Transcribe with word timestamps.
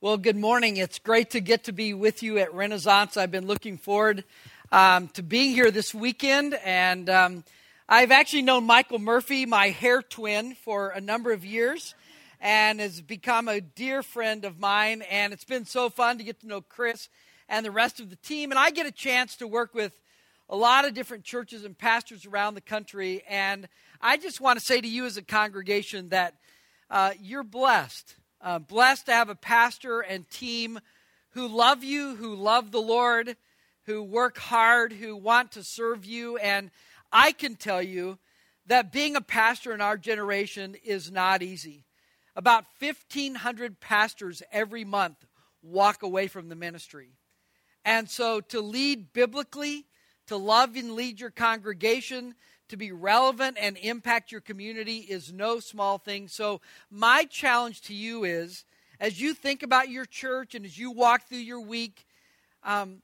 Well, 0.00 0.16
good 0.16 0.36
morning. 0.36 0.76
It's 0.76 1.00
great 1.00 1.30
to 1.30 1.40
get 1.40 1.64
to 1.64 1.72
be 1.72 1.92
with 1.92 2.22
you 2.22 2.38
at 2.38 2.54
Renaissance. 2.54 3.16
I've 3.16 3.32
been 3.32 3.48
looking 3.48 3.76
forward 3.76 4.22
um, 4.70 5.08
to 5.14 5.24
being 5.24 5.52
here 5.52 5.72
this 5.72 5.92
weekend, 5.92 6.54
and 6.64 7.10
um, 7.10 7.44
I've 7.88 8.12
actually 8.12 8.42
known 8.42 8.64
Michael 8.64 9.00
Murphy, 9.00 9.44
my 9.44 9.70
hair 9.70 10.00
twin, 10.00 10.54
for 10.54 10.90
a 10.90 11.00
number 11.00 11.32
of 11.32 11.44
years, 11.44 11.96
and 12.40 12.78
has 12.78 13.00
become 13.00 13.48
a 13.48 13.60
dear 13.60 14.04
friend 14.04 14.44
of 14.44 14.60
mine. 14.60 15.02
And 15.10 15.32
it's 15.32 15.42
been 15.42 15.64
so 15.64 15.90
fun 15.90 16.18
to 16.18 16.22
get 16.22 16.38
to 16.42 16.46
know 16.46 16.60
Chris 16.60 17.08
and 17.48 17.66
the 17.66 17.72
rest 17.72 17.98
of 17.98 18.08
the 18.08 18.14
team. 18.14 18.52
And 18.52 18.58
I 18.58 18.70
get 18.70 18.86
a 18.86 18.92
chance 18.92 19.34
to 19.38 19.48
work 19.48 19.74
with 19.74 19.98
a 20.48 20.54
lot 20.54 20.84
of 20.84 20.94
different 20.94 21.24
churches 21.24 21.64
and 21.64 21.76
pastors 21.76 22.24
around 22.24 22.54
the 22.54 22.60
country. 22.60 23.24
And 23.28 23.66
I 24.00 24.16
just 24.16 24.40
want 24.40 24.60
to 24.60 24.64
say 24.64 24.80
to 24.80 24.88
you 24.88 25.06
as 25.06 25.16
a 25.16 25.22
congregation 25.22 26.10
that 26.10 26.34
uh, 26.88 27.14
you're 27.20 27.42
blessed 27.42 28.14
uh, 28.40 28.58
blessed 28.58 29.06
to 29.06 29.12
have 29.12 29.28
a 29.28 29.34
pastor 29.34 30.00
and 30.00 30.28
team 30.30 30.80
who 31.30 31.48
love 31.48 31.84
you, 31.84 32.16
who 32.16 32.34
love 32.34 32.70
the 32.70 32.80
Lord, 32.80 33.36
who 33.84 34.02
work 34.02 34.38
hard, 34.38 34.92
who 34.92 35.16
want 35.16 35.52
to 35.52 35.64
serve 35.64 36.04
you. 36.04 36.36
And 36.36 36.70
I 37.12 37.32
can 37.32 37.56
tell 37.56 37.82
you 37.82 38.18
that 38.66 38.92
being 38.92 39.16
a 39.16 39.20
pastor 39.20 39.72
in 39.72 39.80
our 39.80 39.96
generation 39.96 40.76
is 40.84 41.10
not 41.10 41.42
easy. 41.42 41.84
About 42.36 42.66
1,500 42.78 43.80
pastors 43.80 44.42
every 44.52 44.84
month 44.84 45.26
walk 45.62 46.02
away 46.02 46.28
from 46.28 46.48
the 46.48 46.54
ministry. 46.54 47.12
And 47.84 48.08
so 48.08 48.40
to 48.40 48.60
lead 48.60 49.12
biblically, 49.12 49.86
to 50.26 50.36
love 50.36 50.76
and 50.76 50.92
lead 50.92 51.20
your 51.20 51.30
congregation, 51.30 52.34
to 52.68 52.76
be 52.76 52.92
relevant 52.92 53.56
and 53.60 53.76
impact 53.78 54.32
your 54.32 54.40
community 54.40 54.98
is 54.98 55.32
no 55.32 55.60
small 55.60 55.98
thing. 55.98 56.28
So, 56.28 56.60
my 56.90 57.24
challenge 57.24 57.82
to 57.82 57.94
you 57.94 58.24
is 58.24 58.64
as 59.00 59.20
you 59.20 59.34
think 59.34 59.62
about 59.62 59.88
your 59.88 60.04
church 60.04 60.54
and 60.54 60.64
as 60.64 60.78
you 60.78 60.90
walk 60.90 61.28
through 61.28 61.38
your 61.38 61.60
week, 61.60 62.06
um, 62.64 63.02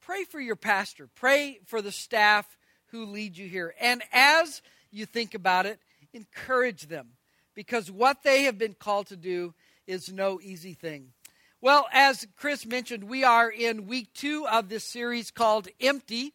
pray 0.00 0.24
for 0.24 0.40
your 0.40 0.56
pastor, 0.56 1.08
pray 1.14 1.60
for 1.66 1.82
the 1.82 1.92
staff 1.92 2.56
who 2.86 3.06
lead 3.06 3.36
you 3.36 3.48
here. 3.48 3.74
And 3.80 4.02
as 4.12 4.62
you 4.90 5.06
think 5.06 5.34
about 5.34 5.66
it, 5.66 5.80
encourage 6.12 6.86
them 6.86 7.08
because 7.54 7.90
what 7.90 8.22
they 8.22 8.44
have 8.44 8.58
been 8.58 8.74
called 8.74 9.08
to 9.08 9.16
do 9.16 9.54
is 9.86 10.12
no 10.12 10.40
easy 10.42 10.74
thing. 10.74 11.12
Well, 11.60 11.86
as 11.92 12.26
Chris 12.36 12.66
mentioned, 12.66 13.04
we 13.04 13.24
are 13.24 13.50
in 13.50 13.86
week 13.86 14.12
two 14.14 14.46
of 14.46 14.68
this 14.68 14.84
series 14.84 15.30
called 15.30 15.68
Empty. 15.80 16.34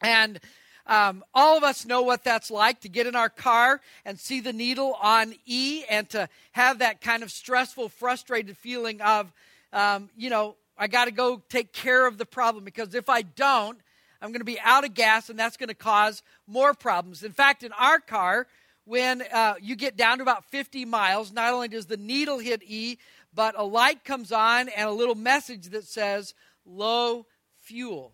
And 0.00 0.40
um, 0.86 1.24
all 1.34 1.56
of 1.56 1.64
us 1.64 1.84
know 1.84 2.02
what 2.02 2.22
that's 2.22 2.50
like 2.50 2.80
to 2.82 2.88
get 2.88 3.06
in 3.06 3.16
our 3.16 3.28
car 3.28 3.80
and 4.04 4.18
see 4.18 4.40
the 4.40 4.52
needle 4.52 4.96
on 5.00 5.34
E 5.44 5.84
and 5.90 6.08
to 6.10 6.28
have 6.52 6.78
that 6.78 7.00
kind 7.00 7.22
of 7.22 7.30
stressful, 7.30 7.88
frustrated 7.88 8.56
feeling 8.56 9.00
of, 9.00 9.32
um, 9.72 10.08
you 10.16 10.30
know, 10.30 10.56
I 10.78 10.86
got 10.86 11.06
to 11.06 11.10
go 11.10 11.42
take 11.48 11.72
care 11.72 12.06
of 12.06 12.18
the 12.18 12.26
problem 12.26 12.64
because 12.64 12.94
if 12.94 13.08
I 13.08 13.22
don't, 13.22 13.78
I'm 14.20 14.30
going 14.30 14.40
to 14.40 14.44
be 14.44 14.60
out 14.60 14.84
of 14.84 14.94
gas 14.94 15.28
and 15.28 15.38
that's 15.38 15.56
going 15.56 15.68
to 15.68 15.74
cause 15.74 16.22
more 16.46 16.74
problems. 16.74 17.22
In 17.22 17.32
fact, 17.32 17.62
in 17.62 17.72
our 17.72 17.98
car, 17.98 18.46
when 18.84 19.22
uh, 19.32 19.54
you 19.60 19.74
get 19.74 19.96
down 19.96 20.18
to 20.18 20.22
about 20.22 20.44
50 20.44 20.84
miles, 20.84 21.32
not 21.32 21.52
only 21.52 21.68
does 21.68 21.86
the 21.86 21.96
needle 21.96 22.38
hit 22.38 22.62
E, 22.64 22.98
but 23.34 23.54
a 23.58 23.64
light 23.64 24.04
comes 24.04 24.32
on 24.32 24.68
and 24.68 24.88
a 24.88 24.92
little 24.92 25.14
message 25.14 25.66
that 25.70 25.84
says 25.84 26.34
low 26.64 27.26
fuel. 27.60 28.12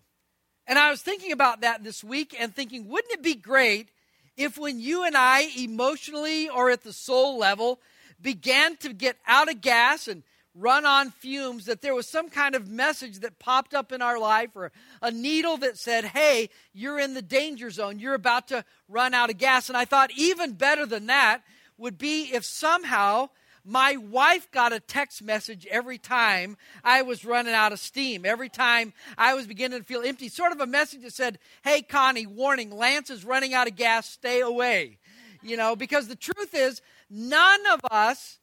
And 0.67 0.79
I 0.79 0.89
was 0.89 1.01
thinking 1.01 1.31
about 1.31 1.61
that 1.61 1.83
this 1.83 2.03
week 2.03 2.35
and 2.39 2.55
thinking, 2.55 2.87
wouldn't 2.87 3.13
it 3.13 3.23
be 3.23 3.35
great 3.35 3.89
if 4.37 4.57
when 4.57 4.79
you 4.79 5.03
and 5.03 5.15
I, 5.15 5.47
emotionally 5.57 6.49
or 6.49 6.69
at 6.69 6.83
the 6.83 6.93
soul 6.93 7.37
level, 7.37 7.79
began 8.21 8.77
to 8.77 8.93
get 8.93 9.17
out 9.27 9.49
of 9.49 9.61
gas 9.61 10.07
and 10.07 10.23
run 10.55 10.85
on 10.85 11.09
fumes, 11.09 11.65
that 11.65 11.81
there 11.81 11.95
was 11.95 12.07
some 12.07 12.29
kind 12.29 12.55
of 12.55 12.67
message 12.67 13.19
that 13.19 13.39
popped 13.39 13.73
up 13.73 13.91
in 13.91 14.01
our 14.01 14.19
life 14.19 14.51
or 14.55 14.71
a 15.01 15.11
needle 15.11 15.57
that 15.57 15.77
said, 15.77 16.05
hey, 16.05 16.49
you're 16.73 16.99
in 16.99 17.15
the 17.15 17.21
danger 17.21 17.69
zone. 17.69 17.99
You're 17.99 18.13
about 18.13 18.49
to 18.49 18.63
run 18.87 19.13
out 19.13 19.31
of 19.31 19.37
gas. 19.37 19.67
And 19.67 19.77
I 19.77 19.85
thought, 19.85 20.11
even 20.15 20.53
better 20.53 20.85
than 20.85 21.07
that 21.07 21.41
would 21.77 21.97
be 21.97 22.29
if 22.33 22.45
somehow 22.45 23.29
my 23.65 23.95
wife 23.95 24.51
got 24.51 24.73
a 24.73 24.79
text 24.79 25.23
message 25.23 25.65
every 25.69 25.97
time 25.97 26.57
I 26.83 27.01
was 27.01 27.23
running 27.23 27.53
out 27.53 27.71
of 27.71 27.79
steam, 27.79 28.25
every 28.25 28.49
time 28.49 28.93
I 29.17 29.33
was 29.33 29.47
beginning 29.47 29.79
to 29.79 29.85
feel 29.85 30.01
empty. 30.03 30.27
Sort 30.27 30.51
of 30.51 30.59
a 30.59 30.67
message 30.67 31.03
that 31.03 31.13
said, 31.13 31.39
Hey, 31.63 31.81
Connie, 31.81 32.25
warning, 32.25 32.71
Lance 32.71 33.09
is 33.09 33.23
running 33.23 33.53
out 33.53 33.67
of 33.67 33.75
gas, 33.75 34.09
stay 34.09 34.41
away. 34.41 34.97
You 35.41 35.57
know, 35.57 35.75
because 35.75 36.07
the 36.07 36.15
truth 36.15 36.53
is, 36.53 36.81
none 37.09 37.65
of 37.71 37.81
us 37.89 38.39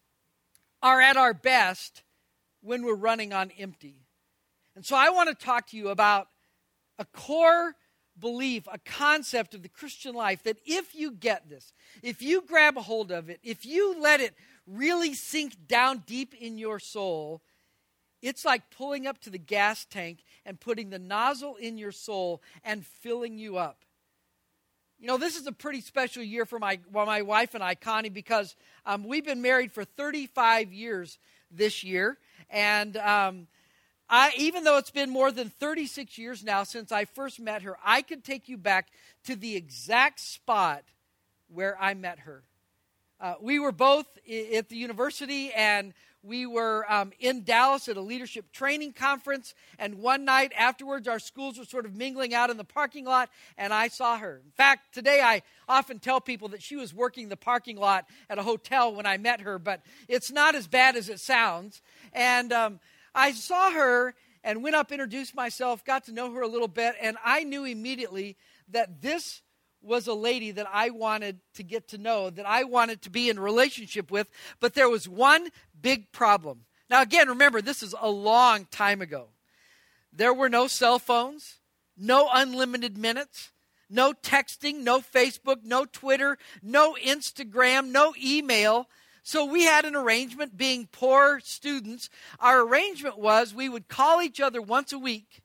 are 0.82 1.00
at 1.00 1.16
our 1.16 1.34
best 1.34 2.02
when 2.62 2.82
we're 2.82 2.94
running 2.94 3.32
on 3.32 3.50
empty. 3.58 3.96
And 4.76 4.84
so 4.84 4.96
I 4.96 5.10
want 5.10 5.28
to 5.28 5.34
talk 5.34 5.68
to 5.68 5.76
you 5.76 5.88
about 5.88 6.28
a 6.98 7.04
core 7.04 7.74
belief, 8.18 8.68
a 8.70 8.78
concept 8.78 9.54
of 9.54 9.62
the 9.62 9.68
Christian 9.68 10.14
life 10.14 10.42
that 10.44 10.58
if 10.64 10.94
you 10.94 11.12
get 11.12 11.48
this, 11.48 11.72
if 12.02 12.22
you 12.22 12.42
grab 12.42 12.76
a 12.76 12.82
hold 12.82 13.10
of 13.10 13.30
it, 13.30 13.40
if 13.42 13.64
you 13.64 14.00
let 14.00 14.20
it 14.20 14.34
really 14.70 15.14
sink 15.14 15.66
down 15.66 16.02
deep 16.06 16.34
in 16.34 16.58
your 16.58 16.78
soul, 16.78 17.42
it's 18.22 18.44
like 18.44 18.70
pulling 18.70 19.06
up 19.06 19.20
to 19.22 19.30
the 19.30 19.38
gas 19.38 19.86
tank 19.86 20.22
and 20.44 20.60
putting 20.60 20.90
the 20.90 20.98
nozzle 20.98 21.56
in 21.56 21.78
your 21.78 21.92
soul 21.92 22.42
and 22.64 22.84
filling 22.84 23.38
you 23.38 23.56
up. 23.56 23.84
You 24.98 25.06
know, 25.06 25.16
this 25.16 25.36
is 25.36 25.46
a 25.46 25.52
pretty 25.52 25.80
special 25.80 26.22
year 26.22 26.44
for 26.44 26.58
my, 26.58 26.78
well, 26.92 27.06
my 27.06 27.22
wife 27.22 27.54
and 27.54 27.64
I, 27.64 27.74
Connie, 27.74 28.10
because 28.10 28.54
um, 28.84 29.04
we've 29.04 29.24
been 29.24 29.40
married 29.40 29.72
for 29.72 29.84
35 29.84 30.74
years 30.74 31.18
this 31.50 31.82
year. 31.82 32.18
And 32.50 32.98
um, 32.98 33.46
I, 34.10 34.32
even 34.36 34.64
though 34.64 34.76
it's 34.76 34.90
been 34.90 35.08
more 35.08 35.32
than 35.32 35.48
36 35.48 36.18
years 36.18 36.44
now 36.44 36.64
since 36.64 36.92
I 36.92 37.06
first 37.06 37.40
met 37.40 37.62
her, 37.62 37.78
I 37.82 38.02
could 38.02 38.24
take 38.24 38.48
you 38.48 38.58
back 38.58 38.88
to 39.24 39.36
the 39.36 39.56
exact 39.56 40.20
spot 40.20 40.84
where 41.48 41.80
I 41.80 41.94
met 41.94 42.20
her. 42.20 42.42
Uh, 43.20 43.34
we 43.40 43.58
were 43.58 43.72
both 43.72 44.06
at 44.54 44.70
the 44.70 44.76
university 44.76 45.52
and 45.52 45.92
we 46.22 46.46
were 46.46 46.90
um, 46.90 47.12
in 47.18 47.44
Dallas 47.44 47.88
at 47.88 47.96
a 47.96 48.00
leadership 48.00 48.52
training 48.52 48.92
conference. 48.92 49.54
And 49.78 49.96
one 49.96 50.24
night 50.24 50.52
afterwards, 50.56 51.08
our 51.08 51.18
schools 51.18 51.58
were 51.58 51.64
sort 51.64 51.86
of 51.86 51.94
mingling 51.94 52.34
out 52.34 52.50
in 52.50 52.56
the 52.56 52.64
parking 52.64 53.04
lot, 53.04 53.30
and 53.56 53.72
I 53.72 53.88
saw 53.88 54.18
her. 54.18 54.40
In 54.44 54.52
fact, 54.52 54.94
today 54.94 55.20
I 55.22 55.42
often 55.68 55.98
tell 55.98 56.20
people 56.20 56.48
that 56.48 56.62
she 56.62 56.76
was 56.76 56.92
working 56.92 57.28
the 57.28 57.36
parking 57.36 57.76
lot 57.76 58.06
at 58.28 58.38
a 58.38 58.42
hotel 58.42 58.94
when 58.94 59.06
I 59.06 59.16
met 59.16 59.40
her, 59.40 59.58
but 59.58 59.80
it's 60.08 60.30
not 60.30 60.54
as 60.54 60.66
bad 60.66 60.96
as 60.96 61.08
it 61.08 61.20
sounds. 61.20 61.80
And 62.12 62.52
um, 62.52 62.80
I 63.14 63.32
saw 63.32 63.70
her 63.70 64.14
and 64.44 64.62
went 64.62 64.76
up, 64.76 64.92
introduced 64.92 65.34
myself, 65.34 65.84
got 65.84 66.04
to 66.04 66.12
know 66.12 66.32
her 66.32 66.42
a 66.42 66.48
little 66.48 66.68
bit, 66.68 66.96
and 67.00 67.16
I 67.24 67.44
knew 67.44 67.64
immediately 67.64 68.36
that 68.68 69.00
this 69.02 69.42
was 69.82 70.06
a 70.06 70.14
lady 70.14 70.50
that 70.52 70.68
I 70.72 70.90
wanted 70.90 71.40
to 71.54 71.62
get 71.62 71.88
to 71.88 71.98
know, 71.98 72.30
that 72.30 72.46
I 72.46 72.64
wanted 72.64 73.02
to 73.02 73.10
be 73.10 73.30
in 73.30 73.38
relationship 73.38 74.10
with, 74.10 74.28
but 74.60 74.74
there 74.74 74.88
was 74.88 75.08
one 75.08 75.48
big 75.80 76.12
problem. 76.12 76.64
Now, 76.88 77.02
again, 77.02 77.28
remember, 77.28 77.62
this 77.62 77.82
is 77.82 77.94
a 77.98 78.10
long 78.10 78.66
time 78.66 79.00
ago. 79.00 79.28
There 80.12 80.34
were 80.34 80.48
no 80.48 80.66
cell 80.66 80.98
phones, 80.98 81.60
no 81.96 82.28
unlimited 82.32 82.98
minutes, 82.98 83.52
no 83.88 84.12
texting, 84.12 84.82
no 84.82 85.00
Facebook, 85.00 85.64
no 85.64 85.84
Twitter, 85.84 86.38
no 86.62 86.96
Instagram, 87.02 87.90
no 87.90 88.14
email. 88.22 88.88
So 89.22 89.44
we 89.44 89.64
had 89.64 89.84
an 89.84 89.94
arrangement 89.94 90.56
being 90.56 90.88
poor 90.90 91.40
students. 91.40 92.08
Our 92.38 92.66
arrangement 92.66 93.18
was 93.18 93.54
we 93.54 93.68
would 93.68 93.88
call 93.88 94.22
each 94.22 94.40
other 94.40 94.62
once 94.62 94.92
a 94.92 94.98
week, 94.98 95.42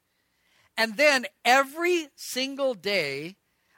and 0.78 0.98
then 0.98 1.26
every 1.44 2.08
single 2.16 2.74
day, 2.74 3.36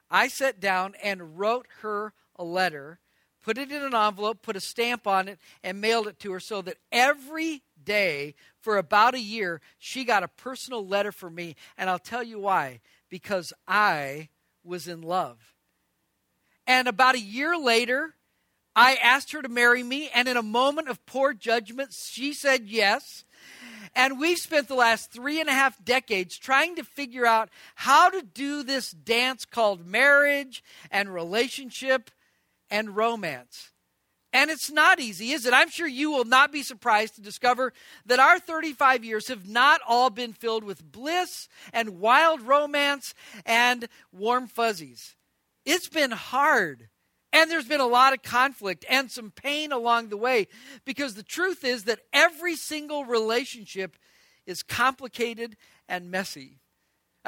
I 0.10 0.28
sat 0.28 0.60
down 0.60 0.96
and 1.04 1.38
wrote 1.38 1.68
her 1.82 2.14
a 2.36 2.44
letter, 2.44 3.00
put 3.44 3.58
it 3.58 3.72
in 3.72 3.84
an 3.84 3.96
envelope, 3.96 4.42
put 4.42 4.56
a 4.56 4.62
stamp 4.62 5.08
on 5.08 5.28
it, 5.28 5.40
and 5.64 5.82
mailed 5.82 6.08
it 6.08 6.20
to 6.20 6.32
her 6.34 6.40
so 6.40 6.62
that 6.62 6.78
every 6.92 7.64
day 7.84 8.36
for 8.62 8.78
about 8.78 9.16
a 9.16 9.20
year, 9.20 9.62
she 9.78 10.04
got 10.04 10.24
a 10.24 10.28
personal 10.28 10.86
letter 10.86 11.12
from 11.12 11.36
me. 11.36 11.56
And 11.78 11.90
I'll 11.90 12.00
tell 12.00 12.24
you 12.24 12.40
why 12.40 12.80
because 13.10 13.54
I 13.68 14.30
was 14.64 14.88
in 14.88 15.02
love. 15.02 15.56
And 16.66 16.88
about 16.88 17.16
a 17.16 17.20
year 17.20 17.58
later, 17.58 18.16
I 18.76 18.96
asked 18.96 19.32
her 19.32 19.42
to 19.42 19.50
marry 19.50 19.82
me, 19.82 20.10
and 20.14 20.28
in 20.28 20.38
a 20.38 20.44
moment 20.44 20.90
of 20.90 21.04
poor 21.06 21.34
judgment, 21.34 21.94
she 21.94 22.34
said 22.34 22.66
yes. 22.66 23.26
And 23.98 24.20
we've 24.20 24.38
spent 24.38 24.68
the 24.68 24.76
last 24.76 25.12
three 25.12 25.40
and 25.42 25.50
a 25.50 25.54
half 25.54 25.84
decades 25.84 26.38
trying 26.38 26.76
to 26.76 26.84
figure 26.84 27.26
out 27.26 27.50
how 27.74 28.12
to 28.12 28.22
do 28.22 28.62
this 28.62 28.92
dance 28.92 29.44
called 29.44 29.88
marriage 29.88 30.64
and 30.92 31.12
relationship 31.12 32.12
and 32.70 32.96
romance. 32.96 33.72
And 34.32 34.52
it's 34.52 34.70
not 34.70 35.00
easy, 35.00 35.32
is 35.32 35.48
it? 35.48 35.54
I'm 35.54 35.72
sure 35.72 35.88
you 35.88 36.12
will 36.12 36.26
not 36.26 36.52
be 36.52 36.62
surprised 36.62 37.16
to 37.16 37.22
discover 37.22 37.74
that 38.06 38.20
our 38.20 38.38
35 38.38 39.04
years 39.04 39.30
have 39.30 39.50
not 39.50 39.82
all 39.88 40.12
been 40.12 40.34
filled 40.34 40.64
with 40.64 40.92
bliss 40.92 41.50
and 41.74 42.00
wild 42.00 42.44
romance 42.44 43.16
and 43.48 43.88
warm 44.12 44.46
fuzzies. 44.46 45.16
It's 45.66 45.90
been 45.90 46.12
hard 46.12 46.90
And 47.34 47.52
there's 47.52 47.68
been 47.68 47.82
a 47.82 47.88
lot 47.88 48.14
of 48.14 48.24
conflict 48.24 48.86
and 48.90 49.12
some 49.12 49.32
pain 49.32 49.72
along 49.72 50.10
the 50.10 50.18
way 50.18 50.48
because 50.86 51.16
the 51.16 51.24
truth 51.24 51.64
is 51.64 51.84
that 51.84 52.00
every 52.14 52.56
single 52.56 53.06
relationship 53.06 53.98
is 54.46 54.64
complicated 54.64 55.58
and 55.90 56.10
messy. 56.10 56.60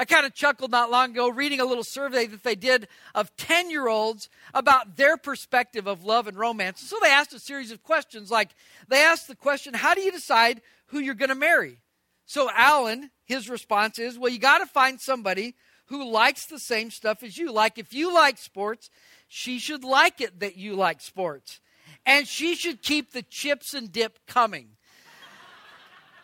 I 0.00 0.06
kind 0.06 0.24
of 0.24 0.32
chuckled 0.32 0.70
not 0.70 0.90
long 0.90 1.10
ago 1.10 1.28
reading 1.28 1.60
a 1.60 1.66
little 1.66 1.84
survey 1.84 2.24
that 2.24 2.42
they 2.42 2.54
did 2.54 2.88
of 3.14 3.36
10 3.36 3.70
year 3.70 3.86
olds 3.86 4.30
about 4.54 4.96
their 4.96 5.18
perspective 5.18 5.86
of 5.86 6.04
love 6.04 6.26
and 6.26 6.38
romance. 6.38 6.80
So 6.80 6.96
they 7.02 7.10
asked 7.10 7.34
a 7.34 7.38
series 7.38 7.70
of 7.70 7.82
questions 7.82 8.30
like 8.30 8.48
they 8.88 9.02
asked 9.02 9.28
the 9.28 9.36
question, 9.36 9.74
How 9.74 9.92
do 9.92 10.00
you 10.00 10.10
decide 10.10 10.62
who 10.86 11.00
you're 11.00 11.14
going 11.14 11.28
to 11.28 11.34
marry? 11.34 11.76
So 12.24 12.48
Alan, 12.54 13.10
his 13.26 13.50
response 13.50 13.98
is, 13.98 14.18
Well, 14.18 14.32
you 14.32 14.38
got 14.38 14.58
to 14.58 14.66
find 14.66 14.98
somebody 14.98 15.54
who 15.90 16.08
likes 16.08 16.46
the 16.46 16.58
same 16.58 16.90
stuff 16.90 17.22
as 17.22 17.36
you. 17.36 17.52
Like 17.52 17.76
if 17.76 17.92
you 17.92 18.14
like 18.14 18.38
sports, 18.38 18.88
she 19.28 19.58
should 19.58 19.84
like 19.84 20.20
it 20.20 20.40
that 20.40 20.56
you 20.56 20.74
like 20.74 21.00
sports. 21.00 21.60
And 22.06 22.26
she 22.26 22.54
should 22.54 22.80
keep 22.80 23.12
the 23.12 23.22
chips 23.22 23.74
and 23.74 23.92
dip 23.92 24.18
coming. 24.26 24.68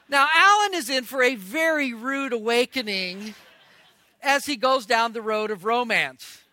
Now, 0.09 0.29
Alan 0.33 0.75
is 0.75 0.89
in 0.89 1.03
for 1.03 1.21
a 1.21 1.35
very 1.35 1.93
rude 1.93 2.33
awakening 2.33 3.35
as 4.23 4.47
he 4.47 4.57
goes 4.57 4.87
down 4.87 5.13
the 5.13 5.21
road 5.21 5.51
of 5.51 5.65
romance. 5.65 6.45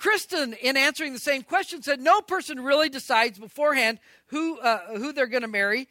Kristen, 0.00 0.52
in 0.54 0.76
answering 0.76 1.12
the 1.12 1.20
same 1.20 1.44
question, 1.44 1.80
said 1.80 2.00
no 2.00 2.20
person 2.20 2.58
really 2.58 2.88
decides 2.88 3.38
beforehand 3.38 4.00
who, 4.26 4.58
uh, 4.58 4.96
who 4.96 5.12
they're 5.12 5.28
going 5.28 5.42
to 5.42 5.48
marry. 5.48 5.88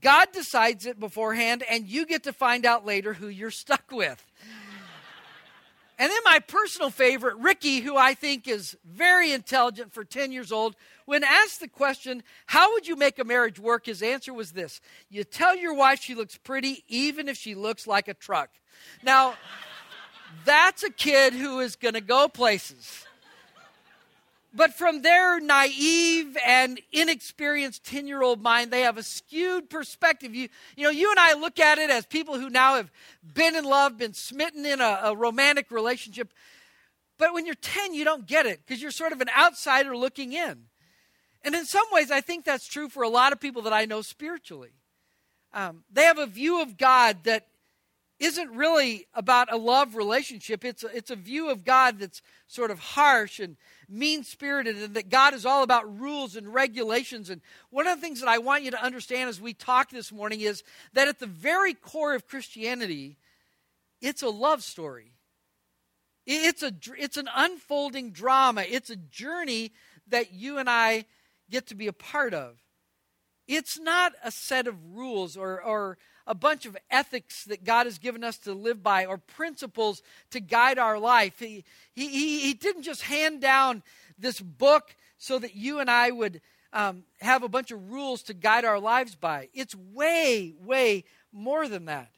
God 0.00 0.26
decides 0.32 0.86
it 0.86 0.98
beforehand, 0.98 1.62
and 1.70 1.86
you 1.86 2.04
get 2.04 2.24
to 2.24 2.32
find 2.32 2.66
out 2.66 2.84
later 2.84 3.14
who 3.14 3.28
you're 3.28 3.52
stuck 3.52 3.92
with. 3.92 4.24
And 5.98 6.12
then 6.12 6.18
my 6.24 6.38
personal 6.38 6.90
favorite, 6.90 7.36
Ricky, 7.38 7.80
who 7.80 7.96
I 7.96 8.14
think 8.14 8.46
is 8.46 8.76
very 8.84 9.32
intelligent 9.32 9.92
for 9.92 10.04
10 10.04 10.30
years 10.30 10.52
old, 10.52 10.76
when 11.06 11.24
asked 11.24 11.58
the 11.58 11.68
question, 11.68 12.22
How 12.46 12.72
would 12.72 12.86
you 12.86 12.94
make 12.94 13.18
a 13.18 13.24
marriage 13.24 13.58
work? 13.58 13.86
His 13.86 14.00
answer 14.00 14.32
was 14.32 14.52
this 14.52 14.80
You 15.10 15.24
tell 15.24 15.56
your 15.56 15.74
wife 15.74 16.00
she 16.00 16.14
looks 16.14 16.36
pretty, 16.36 16.84
even 16.86 17.28
if 17.28 17.36
she 17.36 17.56
looks 17.56 17.86
like 17.86 18.06
a 18.06 18.14
truck. 18.14 18.50
Now, 19.02 19.34
that's 20.44 20.84
a 20.84 20.90
kid 20.90 21.32
who 21.32 21.58
is 21.58 21.74
going 21.74 21.94
to 21.94 22.00
go 22.00 22.28
places. 22.28 23.04
But 24.54 24.72
from 24.72 25.02
their 25.02 25.40
naive 25.40 26.36
and 26.44 26.80
inexperienced 26.90 27.84
10 27.84 28.06
year 28.06 28.22
old 28.22 28.42
mind, 28.42 28.70
they 28.70 28.80
have 28.80 28.96
a 28.96 29.02
skewed 29.02 29.68
perspective. 29.68 30.34
You, 30.34 30.48
you 30.76 30.84
know, 30.84 30.90
you 30.90 31.10
and 31.10 31.20
I 31.20 31.34
look 31.34 31.58
at 31.58 31.78
it 31.78 31.90
as 31.90 32.06
people 32.06 32.38
who 32.38 32.48
now 32.48 32.76
have 32.76 32.90
been 33.34 33.54
in 33.54 33.64
love, 33.64 33.98
been 33.98 34.14
smitten 34.14 34.64
in 34.64 34.80
a, 34.80 35.00
a 35.04 35.16
romantic 35.16 35.70
relationship. 35.70 36.32
But 37.18 37.34
when 37.34 37.44
you're 37.44 37.56
10, 37.56 37.92
you 37.92 38.04
don't 38.04 38.26
get 38.26 38.46
it 38.46 38.60
because 38.64 38.80
you're 38.80 38.90
sort 38.90 39.12
of 39.12 39.20
an 39.20 39.28
outsider 39.36 39.94
looking 39.96 40.32
in. 40.32 40.64
And 41.44 41.54
in 41.54 41.66
some 41.66 41.86
ways, 41.92 42.10
I 42.10 42.20
think 42.20 42.44
that's 42.44 42.66
true 42.66 42.88
for 42.88 43.02
a 43.02 43.08
lot 43.08 43.32
of 43.32 43.40
people 43.40 43.62
that 43.62 43.72
I 43.72 43.84
know 43.84 44.02
spiritually. 44.02 44.70
Um, 45.52 45.84
they 45.92 46.02
have 46.02 46.18
a 46.18 46.26
view 46.26 46.62
of 46.62 46.76
God 46.76 47.24
that 47.24 47.46
isn't 48.18 48.50
really 48.50 49.06
about 49.14 49.52
a 49.52 49.56
love 49.56 49.94
relationship. 49.94 50.64
It's 50.64 50.82
a, 50.82 50.88
it's 50.88 51.10
a 51.10 51.16
view 51.16 51.50
of 51.50 51.64
God 51.64 52.00
that's 52.00 52.20
sort 52.48 52.70
of 52.70 52.78
harsh 52.78 53.38
and 53.38 53.56
mean 53.88 54.24
spirited, 54.24 54.76
and 54.76 54.94
that 54.94 55.08
God 55.08 55.34
is 55.34 55.46
all 55.46 55.62
about 55.62 56.00
rules 56.00 56.34
and 56.34 56.52
regulations. 56.52 57.30
And 57.30 57.40
one 57.70 57.86
of 57.86 57.96
the 57.96 58.02
things 58.02 58.20
that 58.20 58.28
I 58.28 58.38
want 58.38 58.64
you 58.64 58.72
to 58.72 58.82
understand 58.82 59.28
as 59.28 59.40
we 59.40 59.54
talk 59.54 59.90
this 59.90 60.10
morning 60.10 60.40
is 60.40 60.64
that 60.94 61.08
at 61.08 61.20
the 61.20 61.26
very 61.26 61.74
core 61.74 62.14
of 62.14 62.26
Christianity, 62.26 63.18
it's 64.00 64.22
a 64.22 64.28
love 64.28 64.62
story. 64.62 65.12
It's, 66.26 66.62
a, 66.62 66.72
it's 66.98 67.16
an 67.16 67.28
unfolding 67.34 68.10
drama, 68.10 68.64
it's 68.68 68.90
a 68.90 68.96
journey 68.96 69.72
that 70.08 70.32
you 70.32 70.58
and 70.58 70.68
I 70.68 71.06
get 71.50 71.68
to 71.68 71.74
be 71.74 71.86
a 71.86 71.92
part 71.92 72.34
of. 72.34 72.58
It's 73.46 73.78
not 73.78 74.12
a 74.22 74.30
set 74.30 74.66
of 74.66 74.76
rules 74.94 75.36
or, 75.36 75.62
or 75.62 75.96
a 76.28 76.34
bunch 76.34 76.66
of 76.66 76.76
ethics 76.90 77.44
that 77.44 77.64
God 77.64 77.86
has 77.86 77.98
given 77.98 78.22
us 78.22 78.36
to 78.38 78.52
live 78.52 78.82
by 78.82 79.06
or 79.06 79.16
principles 79.16 80.02
to 80.30 80.40
guide 80.40 80.78
our 80.78 80.98
life. 80.98 81.38
He, 81.38 81.64
he, 81.94 82.40
he 82.40 82.52
didn't 82.52 82.82
just 82.82 83.02
hand 83.02 83.40
down 83.40 83.82
this 84.18 84.38
book 84.38 84.94
so 85.16 85.38
that 85.38 85.56
you 85.56 85.80
and 85.80 85.90
I 85.90 86.10
would 86.10 86.42
um, 86.72 87.04
have 87.22 87.42
a 87.42 87.48
bunch 87.48 87.70
of 87.70 87.90
rules 87.90 88.22
to 88.24 88.34
guide 88.34 88.66
our 88.66 88.78
lives 88.78 89.14
by. 89.14 89.48
It's 89.54 89.74
way, 89.74 90.54
way 90.60 91.04
more 91.32 91.66
than 91.66 91.86
that. 91.86 92.10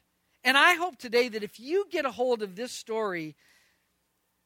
And 0.43 0.57
I 0.57 0.73
hope 0.73 0.97
today 0.97 1.29
that 1.29 1.41
if 1.41 1.57
you 1.57 1.85
get 1.89 2.05
a 2.05 2.11
hold 2.11 2.43
of 2.43 2.57
this 2.57 2.73
story, 2.73 3.35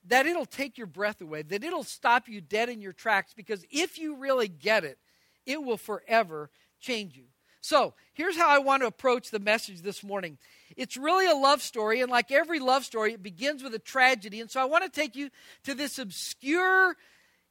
that 0.07 0.27
it'll 0.27 0.45
take 0.45 0.77
your 0.77 0.87
breath 0.87 1.21
away, 1.21 1.41
that 1.41 1.63
it'll 1.63 1.83
stop 1.83 2.27
you 2.29 2.39
dead 2.39 2.69
in 2.69 2.81
your 2.81 2.93
tracks, 2.93 3.33
because 3.33 3.65
if 3.71 3.97
you 3.97 4.15
really 4.15 4.47
get 4.47 4.83
it, 4.83 4.99
it 5.47 5.63
will 5.63 5.77
forever 5.77 6.51
change 6.79 7.15
you. 7.15 7.23
So, 7.65 7.95
here's 8.13 8.37
how 8.37 8.47
I 8.47 8.59
want 8.59 8.83
to 8.83 8.87
approach 8.87 9.31
the 9.31 9.39
message 9.39 9.81
this 9.81 10.03
morning. 10.03 10.37
It's 10.77 10.97
really 10.97 11.25
a 11.25 11.33
love 11.33 11.63
story, 11.63 11.99
and 11.99 12.11
like 12.11 12.31
every 12.31 12.59
love 12.59 12.85
story, 12.85 13.13
it 13.13 13.23
begins 13.23 13.63
with 13.63 13.73
a 13.73 13.79
tragedy. 13.79 14.39
And 14.39 14.51
so, 14.51 14.61
I 14.61 14.65
want 14.65 14.83
to 14.83 14.89
take 14.91 15.15
you 15.15 15.31
to 15.63 15.73
this 15.73 15.97
obscure 15.97 16.95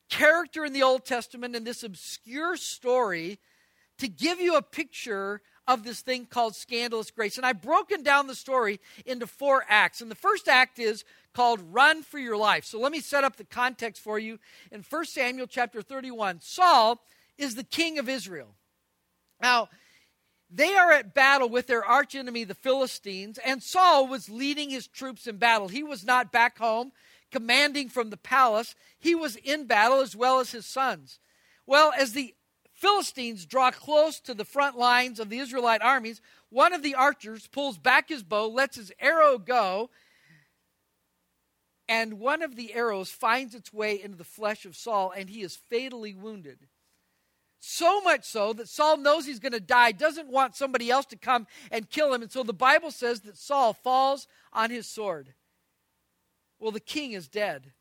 character 0.09 0.65
in 0.65 0.73
the 0.73 0.85
Old 0.85 1.05
Testament 1.05 1.57
and 1.57 1.67
this 1.67 1.83
obscure 1.83 2.57
story 2.57 3.41
to 3.99 4.07
give 4.07 4.39
you 4.39 4.55
a 4.55 4.63
picture 4.63 5.41
of 5.67 5.83
this 5.83 6.01
thing 6.01 6.27
called 6.27 6.55
scandalous 6.55 7.11
grace. 7.11 7.37
And 7.37 7.45
I've 7.45 7.61
broken 7.61 8.05
down 8.05 8.29
the 8.29 8.37
story 8.37 8.79
into 9.05 9.27
four 9.27 9.65
acts. 9.69 10.01
And 10.01 10.13
the 10.13 10.15
first 10.15 10.47
act 10.47 10.79
is 10.79 11.05
called 11.33 11.59
Run 11.73 12.05
for 12.05 12.21
Your 12.21 12.37
Life. 12.37 12.67
So 12.67 12.79
let 12.79 12.93
me 12.93 13.01
set 13.01 13.25
up 13.25 13.35
the 13.35 13.43
context 13.43 14.01
for 14.01 14.21
you. 14.21 14.39
In 14.71 14.85
1 14.89 15.05
Samuel 15.07 15.49
chapter 15.49 15.83
31, 15.83 16.41
Saul 16.41 17.01
is 17.37 17.57
the 17.57 17.65
king 17.65 17.99
of 17.99 18.09
Israel. 18.09 18.55
Now, 19.43 19.69
they 20.50 20.75
are 20.75 20.93
at 20.93 21.14
battle 21.14 21.49
with 21.49 21.67
their 21.67 21.85
archenemy, 21.85 22.44
the 22.44 22.55
Philistines, 22.55 23.38
and 23.44 23.62
Saul 23.62 24.06
was 24.06 24.29
leading 24.29 24.70
his 24.70 24.87
troops 24.87 25.26
in 25.26 25.38
battle. 25.38 25.69
He 25.69 25.82
was 25.82 26.05
not 26.05 26.32
back 26.32 26.58
home 26.58 26.93
commanding 27.35 27.88
from 27.88 28.11
the 28.11 28.17
palace, 28.17 28.76
he 28.96 29.12
was 29.12 29.35
in 29.35 29.67
battle 29.67 30.00
as 30.00 30.14
well 30.14 30.38
as 30.38 30.52
his 30.52 30.64
sons. 30.64 31.19
Well, 31.67 31.93
as 31.99 32.12
the 32.12 32.32
Philistines 32.73 33.44
draw 33.44 33.73
close 33.73 34.20
to 34.20 34.35
the 34.35 34.44
front 34.44 34.79
lines 34.79 35.19
of 35.19 35.31
the 35.31 35.41
Israelite 35.41 35.82
armies, 35.82 36.20
one 36.49 36.73
of 36.73 36.85
the 36.85 36.94
archers 36.94 37.49
pulls 37.49 37.76
back 37.76 38.08
his 38.08 38.23
bow, 38.23 38.46
lets 38.46 38.76
his 38.76 38.93
arrow 39.00 39.37
go, 39.37 39.91
and 41.88 42.20
one 42.20 42.41
of 42.41 42.55
the 42.55 42.73
arrows 42.73 43.11
finds 43.11 43.52
its 43.52 43.73
way 43.73 44.00
into 44.00 44.17
the 44.17 44.23
flesh 44.23 44.64
of 44.64 44.76
Saul, 44.76 45.11
and 45.11 45.29
he 45.29 45.43
is 45.43 45.56
fatally 45.56 46.14
wounded. 46.14 46.69
So 47.67 48.03
much 48.03 48.25
so 48.25 48.53
that 48.53 48.69
Saul 48.69 48.99
knows 48.99 49.25
he's 49.25 49.39
going 49.39 49.53
to 49.53 49.59
die, 49.59 49.91
doesn't 49.93 50.29
want 50.29 50.55
somebody 50.55 50.91
else 50.91 51.07
to 51.07 51.17
come 51.17 51.47
and 51.71 51.89
kill 51.89 52.13
him. 52.13 52.21
And 52.21 52.31
so 52.31 52.43
the 52.43 52.53
Bible 52.53 52.91
says 52.91 53.21
that 53.23 53.39
Saul 53.39 53.73
falls 53.73 54.29
on 54.53 54.69
his 54.69 54.87
sword. 54.87 55.33
Well, 56.59 56.73
the 56.73 56.79
king 56.79 57.13
is 57.13 57.27
dead. 57.27 57.73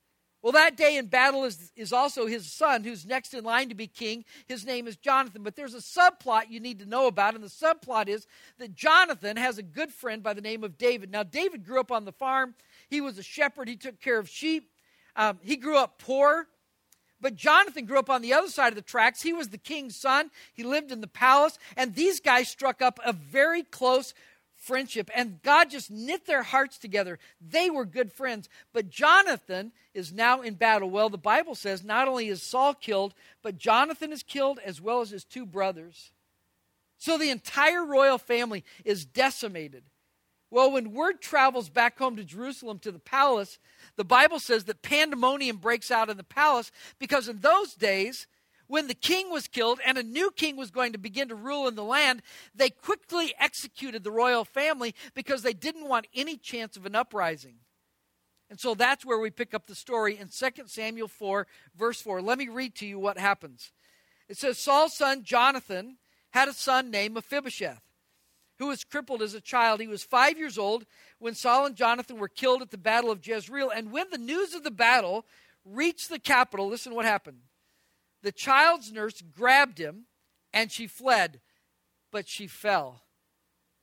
Well, 0.42 0.54
that 0.54 0.78
day 0.78 0.96
in 0.96 1.08
battle 1.08 1.44
is, 1.44 1.74
is 1.76 1.92
also 1.92 2.28
his 2.28 2.50
son, 2.50 2.86
who's 2.86 3.06
next 3.06 3.34
in 3.34 3.44
line 3.44 3.68
to 3.70 3.76
be 3.76 3.88
king. 3.88 4.24
His 4.48 4.66
name 4.66 4.88
is 4.88 4.96
Jonathan. 4.96 5.44
But 5.44 5.58
there's 5.58 5.74
a 5.74 5.80
subplot 5.80 6.50
you 6.50 6.62
need 6.62 6.80
to 6.80 6.86
know 6.86 7.08
about, 7.08 7.36
and 7.36 7.44
the 7.44 7.48
subplot 7.48 8.08
is 8.08 8.26
that 8.60 8.74
Jonathan 8.74 9.36
has 9.36 9.58
a 9.58 9.64
good 9.64 9.92
friend 9.92 10.24
by 10.24 10.34
the 10.34 10.42
name 10.42 10.64
of 10.64 10.78
David. 10.78 11.12
Now, 11.12 11.24
David 11.24 11.66
grew 11.66 11.82
up 11.82 11.92
on 11.92 12.06
the 12.06 12.14
farm, 12.14 12.56
he 12.90 13.02
was 13.02 13.18
a 13.18 13.24
shepherd, 13.24 13.68
he 13.68 13.76
took 13.76 14.00
care 14.00 14.18
of 14.18 14.30
sheep. 14.30 14.70
Um, 15.18 15.40
he 15.44 15.58
grew 15.58 15.78
up 15.78 16.00
poor. 16.00 16.48
But 17.24 17.38
Jonathan 17.38 17.86
grew 17.86 18.00
up 18.00 18.10
on 18.10 18.22
the 18.22 18.34
other 18.34 18.50
side 18.50 18.74
of 18.74 18.76
the 18.76 18.82
tracks. 18.82 19.22
He 19.22 19.32
was 19.32 19.48
the 19.48 19.58
king's 19.58 19.96
son. 19.96 20.30
He 20.54 20.62
lived 20.62 20.92
in 20.92 21.00
the 21.00 21.08
palace. 21.08 21.58
And 21.78 21.96
these 21.96 22.20
guys 22.20 22.50
struck 22.50 22.82
up 22.82 23.00
a 23.04 23.14
very 23.14 23.64
close 23.64 24.14
friendship. 24.58 25.10
And 25.16 25.42
God 25.42 25.70
just 25.70 25.90
knit 25.90 26.26
their 26.26 26.44
hearts 26.44 26.78
together. 26.78 27.20
They 27.40 27.70
were 27.70 27.86
good 27.86 28.12
friends. 28.12 28.50
But 28.74 28.90
Jonathan 28.90 29.72
is 29.94 30.12
now 30.12 30.42
in 30.42 30.56
battle. 30.56 30.90
Well, 30.90 31.10
the 31.10 31.18
Bible 31.18 31.56
says 31.56 31.82
not 31.82 32.10
only 32.10 32.28
is 32.28 32.44
Saul 32.44 32.74
killed, 32.74 33.14
but 33.42 33.58
Jonathan 33.58 34.12
is 34.12 34.22
killed 34.22 34.60
as 34.64 34.82
well 34.82 35.00
as 35.00 35.12
his 35.12 35.24
two 35.24 35.46
brothers. 35.46 36.12
So 36.98 37.18
the 37.18 37.30
entire 37.30 37.86
royal 37.86 38.18
family 38.18 38.66
is 38.84 39.06
decimated. 39.06 39.84
Well, 40.54 40.72
when 40.72 40.94
word 40.94 41.20
travels 41.20 41.68
back 41.68 41.98
home 41.98 42.16
to 42.16 42.24
Jerusalem 42.24 42.78
to 42.84 42.92
the 42.92 43.00
palace, 43.00 43.58
the 43.96 44.04
Bible 44.04 44.38
says 44.38 44.66
that 44.66 44.84
pandemonium 44.84 45.58
breaks 45.58 45.90
out 45.90 46.12
in 46.12 46.18
the 46.18 46.24
palace 46.24 46.72
because 47.00 47.28
in 47.28 47.40
those 47.40 47.74
days, 47.74 48.28
when 48.68 48.86
the 48.86 48.94
king 48.94 49.32
was 49.32 49.48
killed 49.48 49.80
and 49.84 49.98
a 49.98 50.04
new 50.04 50.30
king 50.30 50.56
was 50.56 50.70
going 50.70 50.92
to 50.92 51.00
begin 51.00 51.30
to 51.30 51.36
rule 51.36 51.68
in 51.68 51.74
the 51.74 51.84
land, 51.84 52.22
they 52.54 52.70
quickly 52.70 53.34
executed 53.40 54.04
the 54.04 54.12
royal 54.12 54.46
family 54.46 54.94
because 55.16 55.42
they 55.42 55.54
didn't 55.54 55.90
want 55.90 56.06
any 56.14 56.38
chance 56.38 56.78
of 56.78 56.86
an 56.86 56.96
uprising. 56.96 57.56
And 58.48 58.60
so 58.60 58.76
that's 58.76 59.04
where 59.04 59.18
we 59.18 59.32
pick 59.32 59.56
up 59.56 59.66
the 59.66 59.74
story 59.74 60.20
in 60.20 60.28
2 60.28 60.68
Samuel 60.68 61.08
4, 61.08 61.48
verse 61.76 62.00
4. 62.00 62.22
Let 62.22 62.38
me 62.38 62.48
read 62.48 62.76
to 62.76 62.86
you 62.86 63.00
what 63.00 63.18
happens. 63.18 63.72
It 64.30 64.38
says 64.38 64.60
Saul's 64.60 64.94
son 64.94 65.24
Jonathan 65.24 65.98
had 66.30 66.48
a 66.48 66.54
son 66.54 66.92
named 66.92 67.16
Mephibosheth 67.16 67.82
who 68.60 68.68
was 68.68 68.84
crippled 68.84 69.22
as 69.22 69.34
a 69.34 69.42
child. 69.42 69.80
He 69.80 69.88
was 69.88 70.04
five 70.04 70.38
years 70.38 70.58
old 70.58 70.86
when 71.20 71.36
Saul 71.36 71.66
and 71.66 71.76
Jonathan 71.76 72.18
were 72.18 72.28
killed 72.28 72.62
at 72.62 72.72
the 72.72 72.78
Battle 72.78 73.12
of 73.12 73.26
Jezreel. 73.26 73.70
And 73.70 73.92
when 73.92 74.10
the 74.12 74.18
news 74.18 74.54
of 74.54 74.64
the 74.64 74.72
battle 74.72 75.26
reached 75.66 76.10
the 76.10 76.20
capital, 76.20 76.68
listen 76.68 76.94
what 76.96 77.06
happened. 77.06 77.40
The 78.22 78.32
child's 78.32 78.92
nurse 78.92 79.22
grabbed 79.22 79.78
him 79.78 80.06
and 80.54 80.72
she 80.72 80.88
fled, 80.88 81.42
but 82.12 82.28
she 82.28 82.48
fell. 82.48 83.02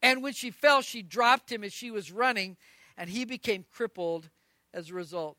And 0.02 0.22
when 0.22 0.32
she 0.32 0.50
fell, 0.50 0.82
she 0.82 1.02
dropped 1.02 1.52
him 1.52 1.62
as 1.62 1.72
she 1.72 1.90
was 1.90 2.10
running, 2.10 2.56
and 2.96 3.10
he 3.10 3.24
became 3.24 3.66
crippled 3.70 4.30
as 4.72 4.90
a 4.90 4.94
result. 4.94 5.36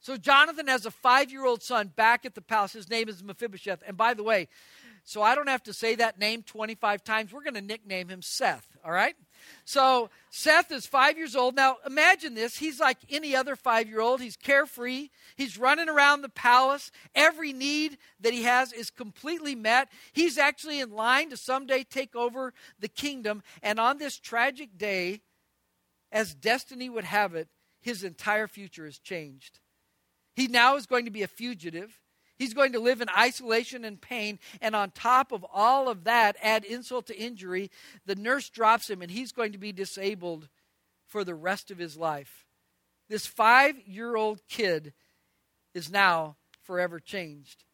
So 0.00 0.16
Jonathan 0.16 0.68
has 0.68 0.86
a 0.86 0.90
five 0.90 1.30
year 1.30 1.44
old 1.44 1.62
son 1.62 1.92
back 1.94 2.24
at 2.24 2.34
the 2.34 2.40
palace. 2.40 2.72
His 2.72 2.88
name 2.88 3.08
is 3.08 3.22
Mephibosheth. 3.22 3.82
And 3.86 3.96
by 3.96 4.14
the 4.14 4.22
way, 4.22 4.48
so 5.08 5.22
I 5.22 5.34
don't 5.34 5.48
have 5.48 5.62
to 5.62 5.72
say 5.72 5.94
that 5.94 6.18
name 6.18 6.42
25 6.42 7.02
times. 7.02 7.32
We're 7.32 7.42
going 7.42 7.54
to 7.54 7.62
nickname 7.62 8.10
him 8.10 8.20
Seth, 8.20 8.76
all 8.84 8.92
right? 8.92 9.16
So 9.64 10.10
Seth 10.28 10.70
is 10.70 10.84
five 10.84 11.16
years 11.16 11.34
old. 11.34 11.56
Now 11.56 11.78
imagine 11.86 12.34
this. 12.34 12.58
He's 12.58 12.78
like 12.78 12.98
any 13.08 13.34
other 13.34 13.56
five 13.56 13.88
year 13.88 14.02
old. 14.02 14.20
He's 14.20 14.36
carefree. 14.36 15.08
He's 15.34 15.56
running 15.56 15.88
around 15.88 16.20
the 16.20 16.28
palace. 16.28 16.90
Every 17.14 17.54
need 17.54 17.96
that 18.20 18.34
he 18.34 18.42
has 18.42 18.70
is 18.70 18.90
completely 18.90 19.54
met. 19.54 19.88
He's 20.12 20.36
actually 20.36 20.78
in 20.78 20.90
line 20.90 21.30
to 21.30 21.38
someday 21.38 21.84
take 21.84 22.14
over 22.14 22.52
the 22.78 22.88
kingdom. 22.88 23.42
And 23.62 23.80
on 23.80 23.96
this 23.96 24.18
tragic 24.18 24.76
day, 24.76 25.22
as 26.12 26.34
destiny 26.34 26.90
would 26.90 27.04
have 27.04 27.34
it, 27.34 27.48
his 27.80 28.04
entire 28.04 28.46
future 28.46 28.86
is 28.86 28.98
changed. 28.98 29.58
He 30.36 30.48
now 30.48 30.76
is 30.76 30.84
going 30.84 31.06
to 31.06 31.10
be 31.10 31.22
a 31.22 31.28
fugitive. 31.28 31.98
He's 32.38 32.54
going 32.54 32.72
to 32.72 32.80
live 32.80 33.00
in 33.00 33.08
isolation 33.16 33.84
and 33.84 34.00
pain. 34.00 34.38
And 34.60 34.76
on 34.76 34.92
top 34.92 35.32
of 35.32 35.44
all 35.52 35.88
of 35.88 36.04
that, 36.04 36.36
add 36.40 36.64
insult 36.64 37.06
to 37.08 37.18
injury, 37.18 37.70
the 38.06 38.14
nurse 38.14 38.48
drops 38.48 38.88
him 38.88 39.02
and 39.02 39.10
he's 39.10 39.32
going 39.32 39.52
to 39.52 39.58
be 39.58 39.72
disabled 39.72 40.48
for 41.06 41.24
the 41.24 41.34
rest 41.34 41.70
of 41.70 41.78
his 41.78 41.96
life. 41.96 42.46
This 43.08 43.26
five 43.26 43.76
year 43.86 44.16
old 44.16 44.40
kid 44.48 44.92
is 45.74 45.90
now 45.90 46.36
forever 46.62 47.00
changed. 47.00 47.64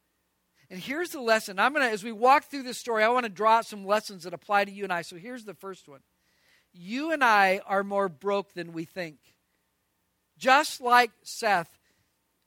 And 0.71 0.81
here's 0.81 1.11
the 1.11 1.21
lesson. 1.21 1.59
I'm 1.59 1.75
going 1.75 1.87
to, 1.87 1.93
as 1.93 2.03
we 2.03 2.13
walk 2.13 2.45
through 2.45 2.63
this 2.63 2.79
story, 2.79 3.05
I 3.05 3.09
want 3.09 3.25
to 3.25 3.31
draw 3.31 3.59
out 3.59 3.67
some 3.67 3.85
lessons 3.85 4.25
that 4.25 4.33
apply 4.33 4.65
to 4.65 4.73
you 4.73 4.85
and 4.85 4.93
I. 4.93 5.03
So 5.03 5.17
here's 5.17 5.45
the 5.45 5.55
first 5.55 5.89
one 5.89 6.01
You 6.73 7.13
and 7.13 7.23
I 7.23 7.61
are 7.67 7.85
more 7.85 8.09
broke 8.09 8.55
than 8.55 8.73
we 8.73 8.85
think. 8.85 9.19
Just 10.39 10.81
like 10.81 11.11
Seth, 11.23 11.79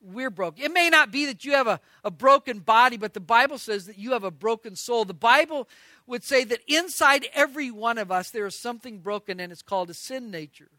we're 0.01 0.30
broken. 0.30 0.63
It 0.63 0.72
may 0.72 0.89
not 0.89 1.12
be 1.12 1.25
that 1.25 1.44
you 1.44 1.54
have 1.54 1.68
a, 1.68 1.80
a 2.04 2.12
broken 2.12 2.60
body, 2.60 2.98
but 2.98 3.13
the 3.13 3.20
Bible 3.20 3.58
says 3.58 3.86
that 3.88 3.98
you 3.98 4.12
have 4.12 4.24
a 4.24 4.32
broken 4.32 4.75
soul. 4.75 5.06
The 5.06 5.13
Bible 5.13 5.68
would 6.06 6.24
say 6.24 6.44
that 6.44 6.62
inside 6.68 7.27
every 7.34 7.72
one 7.72 7.98
of 7.98 8.12
us 8.12 8.30
there 8.30 8.46
is 8.46 8.56
something 8.56 9.00
broken, 9.00 9.39
and 9.39 9.51
it's 9.51 9.62
called 9.62 9.89
a 9.89 9.94
sin 9.94 10.32
nature. 10.32 10.70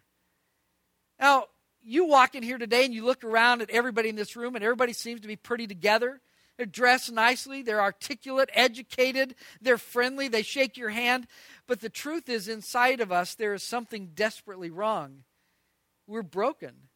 Now, 1.21 1.47
you 1.83 2.07
walk 2.07 2.35
in 2.35 2.43
here 2.43 2.59
today 2.59 2.85
and 2.85 2.95
you 2.95 3.05
look 3.05 3.25
around 3.25 3.63
at 3.63 3.71
everybody 3.71 4.09
in 4.09 4.17
this 4.17 4.37
room, 4.37 4.55
and 4.55 4.65
everybody 4.65 4.93
seems 4.93 5.21
to 5.23 5.29
be 5.29 5.37
pretty 5.37 5.67
together. 5.67 6.21
They're 6.57 6.67
dressed 6.67 7.13
nicely, 7.13 7.63
they're 7.63 7.81
articulate, 7.81 8.51
educated, 8.53 9.37
they're 9.61 9.79
friendly, 9.79 10.27
they 10.27 10.43
shake 10.43 10.77
your 10.77 10.91
hand. 10.91 11.29
But 11.69 11.81
the 11.81 11.89
truth 11.89 12.29
is, 12.29 12.49
inside 12.49 13.01
of 13.01 13.13
us, 13.13 13.37
there 13.37 13.55
is 13.55 13.63
something 13.63 14.11
desperately 14.15 14.69
wrong. 14.69 15.23
We're 16.09 16.23
broken. 16.23 16.88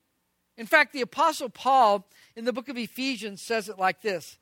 In 0.56 0.66
fact, 0.66 0.92
the 0.92 1.00
Apostle 1.00 1.48
Paul 1.48 2.06
in 2.36 2.44
the 2.44 2.52
book 2.52 2.68
of 2.68 2.76
Ephesians 2.76 3.40
says 3.40 3.68
it 3.68 3.78
like 3.78 4.02
this 4.02 4.38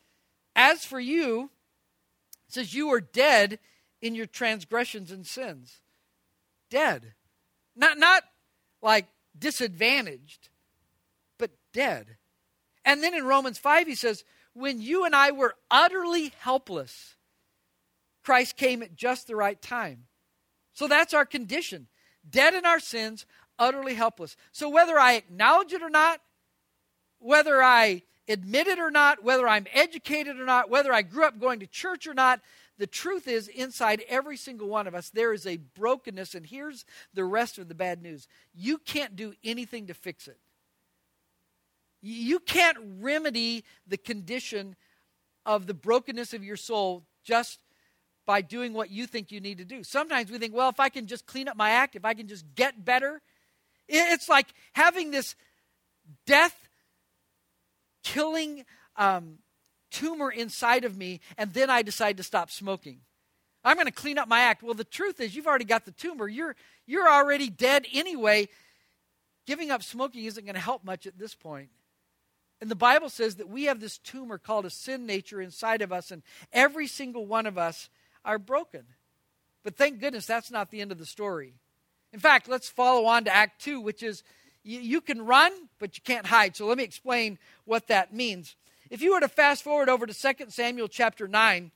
As 0.57 0.85
for 0.85 1.01
you, 1.01 1.51
says, 2.49 2.75
you 2.75 2.93
are 2.93 3.01
dead 3.01 3.59
in 4.03 4.15
your 4.15 4.27
transgressions 4.27 5.11
and 5.11 5.27
sins. 5.27 5.81
Dead. 6.71 7.15
Not, 7.77 7.99
not 7.99 8.25
like 8.83 9.07
disadvantaged, 9.39 10.49
but 11.39 11.51
dead. 11.73 12.17
And 12.85 13.03
then 13.03 13.15
in 13.15 13.25
Romans 13.25 13.59
5, 13.59 13.87
he 13.87 13.95
says, 13.95 14.25
When 14.55 14.81
you 14.81 15.05
and 15.05 15.15
I 15.15 15.31
were 15.31 15.55
utterly 15.71 16.33
helpless, 16.39 17.17
Christ 18.25 18.57
came 18.57 18.83
at 18.83 18.97
just 18.97 19.27
the 19.27 19.37
right 19.37 19.61
time. 19.61 20.05
So 20.73 20.89
that's 20.89 21.15
our 21.15 21.27
condition. 21.27 21.89
Dead 22.29 22.55
in 22.55 22.65
our 22.65 22.81
sins, 22.81 23.27
utterly 23.61 23.95
helpless. 23.95 24.37
So 24.51 24.69
whether 24.69 24.99
I 24.99 25.15
acknowledge 25.15 25.73
it 25.73 25.83
or 25.83 25.91
not, 25.91 26.21
whether 27.21 27.63
I 27.63 28.03
admit 28.27 28.67
it 28.67 28.81
or 28.81 28.91
not, 28.91 29.23
whether 29.23 29.47
I'm 29.47 29.67
educated 29.73 30.41
or 30.41 30.47
not, 30.47 30.71
whether 30.71 30.93
I 30.93 31.03
grew 31.03 31.25
up 31.25 31.39
going 31.39 31.61
to 31.61 31.67
church 31.67 32.07
or 32.07 32.15
not, 32.15 32.41
the 32.79 32.87
truth 32.87 33.29
is, 33.29 33.47
inside 33.47 34.03
every 34.09 34.39
single 34.39 34.67
one 34.67 34.87
of 34.87 34.95
us, 34.95 35.11
there 35.11 35.35
is 35.35 35.47
a 35.47 35.59
brokenness. 35.59 36.35
And 36.35 36.47
here's 36.47 36.87
the 37.13 37.25
rest 37.25 37.59
of 37.59 37.69
the 37.69 37.75
bad 37.75 38.03
news 38.03 38.27
you 38.55 38.79
can't 38.79 39.15
do 39.15 39.35
anything 39.45 39.87
to 39.89 39.95
fix 39.95 40.27
it. 40.27 40.39
You 42.01 42.39
can't 42.39 42.79
remedy 43.01 43.65
the 43.87 43.99
condition 43.99 44.77
of 45.45 45.67
the 45.67 45.75
brokenness 45.75 46.33
of 46.33 46.43
your 46.43 46.57
soul 46.57 47.05
just 47.23 47.59
by 48.25 48.41
doing 48.41 48.73
what 48.73 48.91
you 48.91 49.07
think 49.07 49.31
you 49.31 49.41
need 49.41 49.59
to 49.59 49.65
do. 49.65 49.83
Sometimes 49.83 50.31
we 50.31 50.39
think, 50.39 50.55
well, 50.55 50.71
if 50.71 50.81
I 50.81 50.89
can 50.89 51.07
just 51.07 51.27
clean 51.27 51.49
up 51.49 51.57
my 51.57 51.71
act, 51.71 51.97
if 51.97 52.05
I 52.07 52.15
can 52.15 52.29
just 52.29 52.47
get 52.55 52.83
better, 52.83 53.21
it's 53.91 54.29
like 54.29 54.47
having 54.73 55.11
this 55.11 55.35
death 56.27 56.69
killing 58.03 58.65
um, 58.97 59.39
tumor 59.91 60.31
inside 60.31 60.85
of 60.85 60.97
me, 60.97 61.21
and 61.37 61.53
then 61.53 61.71
I 61.71 61.83
decide 61.83 62.17
to 62.19 62.23
stop 62.23 62.51
smoking. 62.51 63.01
I'm 63.65 63.77
going 63.77 63.87
to 63.87 63.93
clean 63.93 64.19
up 64.19 64.29
my 64.29 64.41
act. 64.41 64.63
Well, 64.63 64.75
the 64.75 64.85
truth 64.85 65.21
is, 65.21 65.37
you've 65.37 65.47
already 65.47 65.65
got 65.65 65.85
the 65.85 65.91
tumor. 65.93 66.29
You're, 66.29 66.57
you're 66.87 67.11
already 67.11 67.51
dead 67.51 67.87
anyway. 67.93 68.49
Giving 69.47 69.71
up 69.71 69.83
smoking 69.83 70.25
isn't 70.25 70.45
going 70.45 70.55
to 70.55 70.61
help 70.61 70.85
much 70.85 71.07
at 71.07 71.19
this 71.19 71.35
point. 71.35 71.69
And 72.61 72.71
the 72.71 72.77
Bible 72.77 73.09
says 73.09 73.37
that 73.37 73.49
we 73.49 73.65
have 73.65 73.81
this 73.81 73.99
tumor 73.99 74.39
called 74.39 74.67
a 74.67 74.71
sin 74.71 75.07
nature 75.07 75.41
inside 75.41 75.83
of 75.83 75.93
us, 75.93 76.11
and 76.11 76.23
every 76.53 76.87
single 76.87 77.27
one 77.27 77.47
of 77.47 77.59
us 77.59 77.89
are 78.25 78.39
broken. 78.39 78.85
But 79.63 79.77
thank 79.77 80.01
goodness 80.01 80.27
that's 80.27 80.51
not 80.51 80.71
the 80.71 80.81
end 80.81 80.93
of 80.93 80.99
the 80.99 81.07
story. 81.07 81.55
In 82.13 82.21
fact, 82.21 82.49
let's 82.49 82.69
follow 82.69 83.07
on 83.07 83.25
to 83.25 83.35
Act 83.35 83.63
2, 83.63 83.81
which 83.81 84.03
is 84.03 84.23
you, 84.63 84.81
you 84.81 85.01
can 85.01 85.25
run, 85.25 85.53
but 85.79 85.97
you 85.97 86.03
can't 86.05 86.27
hide. 86.27 86.57
So 86.57 86.67
let 86.67 86.79
me 86.79 86.85
explain 86.85 87.39
what 87.65 87.87
that 87.89 88.13
means. 88.13 88.57
If 88.91 89.03
you 89.03 89.13
were 89.13 89.21
to 89.21 89.29
fast 89.29 89.63
forward 89.63 89.89
over 89.89 90.07
to 90.07 90.15
2 90.15 90.47
Samuel 90.49 90.89
chapter 90.89 91.29
9, 91.29 91.71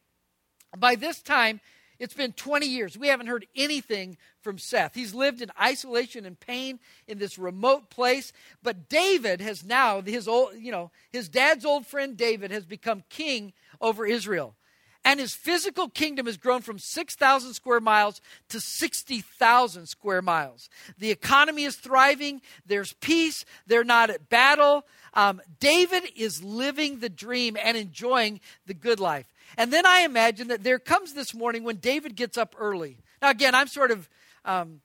by 0.76 0.96
this 0.96 1.22
time, 1.22 1.60
it's 2.00 2.14
been 2.14 2.32
20 2.32 2.66
years. 2.66 2.98
We 2.98 3.06
haven't 3.06 3.28
heard 3.28 3.46
anything 3.54 4.16
from 4.42 4.58
Seth. 4.58 4.94
He's 4.94 5.14
lived 5.14 5.40
in 5.40 5.52
isolation 5.60 6.26
and 6.26 6.38
pain 6.38 6.80
in 7.06 7.18
this 7.18 7.38
remote 7.38 7.88
place. 7.88 8.32
But 8.64 8.88
David 8.88 9.40
has 9.40 9.64
now, 9.64 10.00
his 10.02 10.26
old, 10.26 10.54
you 10.58 10.72
know, 10.72 10.90
his 11.12 11.28
dad's 11.28 11.64
old 11.64 11.86
friend 11.86 12.16
David 12.16 12.50
has 12.50 12.66
become 12.66 13.04
king 13.08 13.52
over 13.80 14.04
Israel 14.04 14.56
and 15.04 15.20
his 15.20 15.34
physical 15.34 15.88
kingdom 15.88 16.26
has 16.26 16.36
grown 16.36 16.62
from 16.62 16.78
6,000 16.78 17.52
square 17.52 17.80
miles 17.80 18.20
to 18.48 18.60
60,000 18.60 19.86
square 19.86 20.22
miles. 20.22 20.70
The 20.98 21.10
economy 21.10 21.64
is 21.64 21.76
thriving, 21.76 22.40
there's 22.64 22.94
peace, 22.94 23.44
they're 23.66 23.84
not 23.84 24.10
at 24.10 24.28
battle. 24.28 24.86
Um, 25.12 25.42
David 25.60 26.04
is 26.16 26.42
living 26.42 27.00
the 27.00 27.08
dream 27.08 27.56
and 27.62 27.76
enjoying 27.76 28.40
the 28.66 28.74
good 28.74 28.98
life. 28.98 29.32
And 29.56 29.72
then 29.72 29.86
I 29.86 30.00
imagine 30.00 30.48
that 30.48 30.64
there 30.64 30.78
comes 30.78 31.12
this 31.12 31.34
morning 31.34 31.64
when 31.64 31.76
David 31.76 32.16
gets 32.16 32.38
up 32.38 32.56
early. 32.58 32.98
Now, 33.20 33.30
again, 33.30 33.54
I'm 33.54 33.68
sort 33.68 33.90
of. 33.90 34.08
Um, 34.44 34.80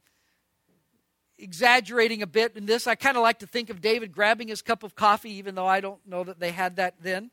exaggerating 1.42 2.22
a 2.22 2.28
bit 2.28 2.58
in 2.58 2.66
this. 2.66 2.86
I 2.86 2.96
kind 2.96 3.16
of 3.16 3.24
like 3.24 3.40
to 3.40 3.48
think 3.48 3.70
of 3.70 3.80
David 3.80 4.12
grabbing 4.12 4.50
his 4.50 4.62
cup 4.62 4.84
of 4.84 4.96
coffee, 4.96 5.32
even 5.36 5.56
though 5.56 5.66
I 5.66 5.80
don't 5.80 6.06
know 6.06 6.26
that 6.26 6.42
they 6.42 6.52
had 6.52 6.76
that 6.76 6.96
then 7.02 7.32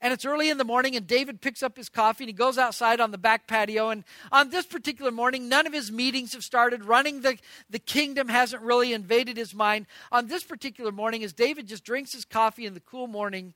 and 0.00 0.12
it's 0.12 0.26
early 0.26 0.50
in 0.50 0.58
the 0.58 0.64
morning, 0.64 0.94
and 0.94 1.06
David 1.06 1.40
picks 1.40 1.62
up 1.62 1.76
his 1.76 1.88
coffee 1.88 2.24
and 2.24 2.28
he 2.28 2.34
goes 2.34 2.58
outside 2.58 3.00
on 3.00 3.12
the 3.12 3.18
back 3.18 3.46
patio. 3.46 3.88
And 3.88 4.04
on 4.30 4.50
this 4.50 4.66
particular 4.66 5.10
morning, 5.10 5.48
none 5.48 5.66
of 5.66 5.72
his 5.72 5.90
meetings 5.90 6.34
have 6.34 6.44
started. 6.44 6.84
Running 6.84 7.22
the, 7.22 7.38
the 7.70 7.78
kingdom 7.78 8.28
hasn't 8.28 8.62
really 8.62 8.92
invaded 8.92 9.38
his 9.38 9.54
mind. 9.54 9.86
On 10.12 10.26
this 10.26 10.44
particular 10.44 10.92
morning, 10.92 11.24
as 11.24 11.32
David 11.32 11.66
just 11.66 11.84
drinks 11.84 12.12
his 12.12 12.26
coffee 12.26 12.66
in 12.66 12.74
the 12.74 12.80
cool 12.80 13.06
morning, 13.06 13.54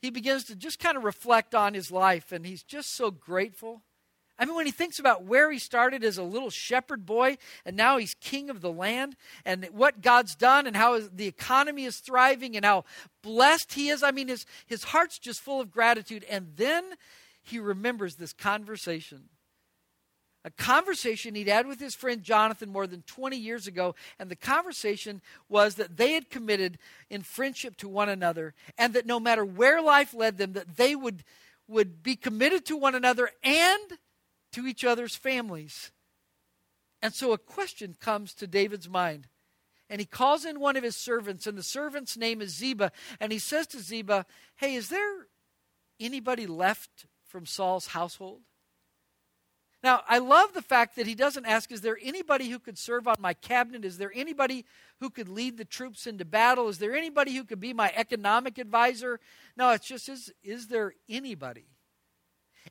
he 0.00 0.10
begins 0.10 0.44
to 0.44 0.54
just 0.54 0.78
kind 0.78 0.96
of 0.96 1.02
reflect 1.02 1.54
on 1.54 1.74
his 1.74 1.90
life, 1.90 2.30
and 2.30 2.46
he's 2.46 2.62
just 2.62 2.94
so 2.94 3.10
grateful. 3.10 3.82
I 4.38 4.44
mean, 4.44 4.54
when 4.54 4.66
he 4.66 4.72
thinks 4.72 5.00
about 5.00 5.24
where 5.24 5.50
he 5.50 5.58
started 5.58 6.04
as 6.04 6.16
a 6.16 6.22
little 6.22 6.50
shepherd 6.50 7.04
boy 7.04 7.38
and 7.64 7.76
now 7.76 7.98
he's 7.98 8.14
king 8.20 8.50
of 8.50 8.60
the 8.60 8.70
land 8.70 9.16
and 9.44 9.64
what 9.72 10.00
God's 10.00 10.36
done 10.36 10.66
and 10.66 10.76
how 10.76 11.00
the 11.00 11.26
economy 11.26 11.84
is 11.84 11.96
thriving 11.96 12.54
and 12.54 12.64
how 12.64 12.84
blessed 13.22 13.72
he 13.72 13.88
is, 13.88 14.02
I 14.02 14.12
mean, 14.12 14.28
his, 14.28 14.46
his 14.66 14.84
heart's 14.84 15.18
just 15.18 15.40
full 15.40 15.60
of 15.60 15.72
gratitude. 15.72 16.24
And 16.30 16.52
then 16.54 16.84
he 17.42 17.58
remembers 17.58 18.14
this 18.14 18.32
conversation. 18.32 19.28
A 20.44 20.50
conversation 20.52 21.34
he'd 21.34 21.48
had 21.48 21.66
with 21.66 21.80
his 21.80 21.96
friend 21.96 22.22
Jonathan 22.22 22.70
more 22.70 22.86
than 22.86 23.02
20 23.02 23.36
years 23.36 23.66
ago. 23.66 23.96
And 24.20 24.30
the 24.30 24.36
conversation 24.36 25.20
was 25.48 25.74
that 25.74 25.96
they 25.96 26.12
had 26.12 26.30
committed 26.30 26.78
in 27.10 27.22
friendship 27.22 27.76
to 27.78 27.88
one 27.88 28.08
another 28.08 28.54
and 28.78 28.94
that 28.94 29.04
no 29.04 29.18
matter 29.18 29.44
where 29.44 29.82
life 29.82 30.14
led 30.14 30.38
them, 30.38 30.52
that 30.52 30.76
they 30.76 30.94
would, 30.94 31.24
would 31.66 32.04
be 32.04 32.14
committed 32.14 32.64
to 32.66 32.76
one 32.76 32.94
another 32.94 33.30
and 33.42 33.98
to 34.58 34.66
each 34.66 34.84
other's 34.84 35.14
families. 35.14 35.92
And 37.00 37.14
so 37.14 37.32
a 37.32 37.38
question 37.38 37.94
comes 38.00 38.34
to 38.34 38.48
David's 38.48 38.88
mind. 38.88 39.28
And 39.88 40.00
he 40.00 40.04
calls 40.04 40.44
in 40.44 40.58
one 40.58 40.76
of 40.76 40.82
his 40.82 40.96
servants, 40.96 41.46
and 41.46 41.56
the 41.56 41.62
servant's 41.62 42.16
name 42.16 42.42
is 42.42 42.56
Ziba. 42.56 42.90
And 43.20 43.30
he 43.30 43.38
says 43.38 43.68
to 43.68 43.78
Ziba, 43.78 44.26
Hey, 44.56 44.74
is 44.74 44.88
there 44.88 45.28
anybody 46.00 46.46
left 46.48 47.06
from 47.24 47.46
Saul's 47.46 47.86
household? 47.86 48.40
Now, 49.80 50.02
I 50.08 50.18
love 50.18 50.54
the 50.54 50.60
fact 50.60 50.96
that 50.96 51.06
he 51.06 51.14
doesn't 51.14 51.46
ask, 51.46 51.70
Is 51.70 51.80
there 51.80 51.98
anybody 52.02 52.50
who 52.50 52.58
could 52.58 52.76
serve 52.76 53.06
on 53.06 53.16
my 53.20 53.34
cabinet? 53.34 53.84
Is 53.84 53.96
there 53.96 54.12
anybody 54.12 54.64
who 54.98 55.08
could 55.08 55.28
lead 55.28 55.56
the 55.56 55.64
troops 55.64 56.04
into 56.04 56.24
battle? 56.24 56.68
Is 56.68 56.78
there 56.78 56.96
anybody 56.96 57.36
who 57.36 57.44
could 57.44 57.60
be 57.60 57.72
my 57.72 57.92
economic 57.94 58.58
advisor? 58.58 59.20
No, 59.56 59.70
it's 59.70 59.86
just, 59.86 60.08
Is, 60.08 60.32
is 60.42 60.66
there 60.66 60.94
anybody? 61.08 61.68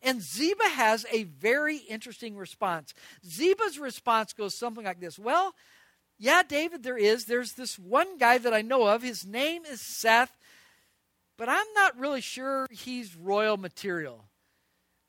And 0.03 0.21
Ziba 0.21 0.63
has 0.63 1.05
a 1.11 1.23
very 1.23 1.77
interesting 1.77 2.37
response. 2.37 2.93
Ziba's 3.25 3.79
response 3.79 4.33
goes 4.33 4.55
something 4.55 4.85
like 4.85 4.99
this 4.99 5.17
Well, 5.19 5.53
yeah, 6.19 6.41
David, 6.43 6.83
there 6.83 6.97
is. 6.97 7.25
There's 7.25 7.53
this 7.53 7.77
one 7.77 8.17
guy 8.17 8.37
that 8.39 8.53
I 8.53 8.61
know 8.61 8.87
of. 8.87 9.03
His 9.03 9.25
name 9.25 9.65
is 9.65 9.81
Seth, 9.81 10.35
but 11.37 11.47
I'm 11.47 11.67
not 11.75 11.97
really 11.97 12.21
sure 12.21 12.67
he's 12.71 13.15
royal 13.15 13.57
material. 13.57 14.25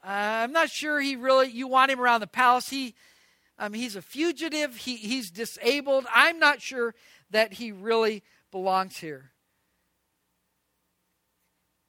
Uh, 0.05 0.45
I'm 0.45 0.53
not 0.53 0.71
sure 0.71 1.01
he 1.01 1.17
really, 1.17 1.51
you 1.51 1.67
want 1.67 1.91
him 1.91 2.01
around 2.01 2.21
the 2.21 2.27
palace. 2.27 2.69
He, 2.69 2.95
um, 3.59 3.73
he's 3.73 3.97
a 3.97 4.03
fugitive, 4.03 4.77
he, 4.77 4.97
he's 4.97 5.31
disabled. 5.31 6.07
I'm 6.15 6.39
not 6.39 6.61
sure 6.61 6.95
that 7.31 7.55
he 7.55 7.73
really 7.73 8.23
belongs 8.51 8.99
here. 8.99 9.33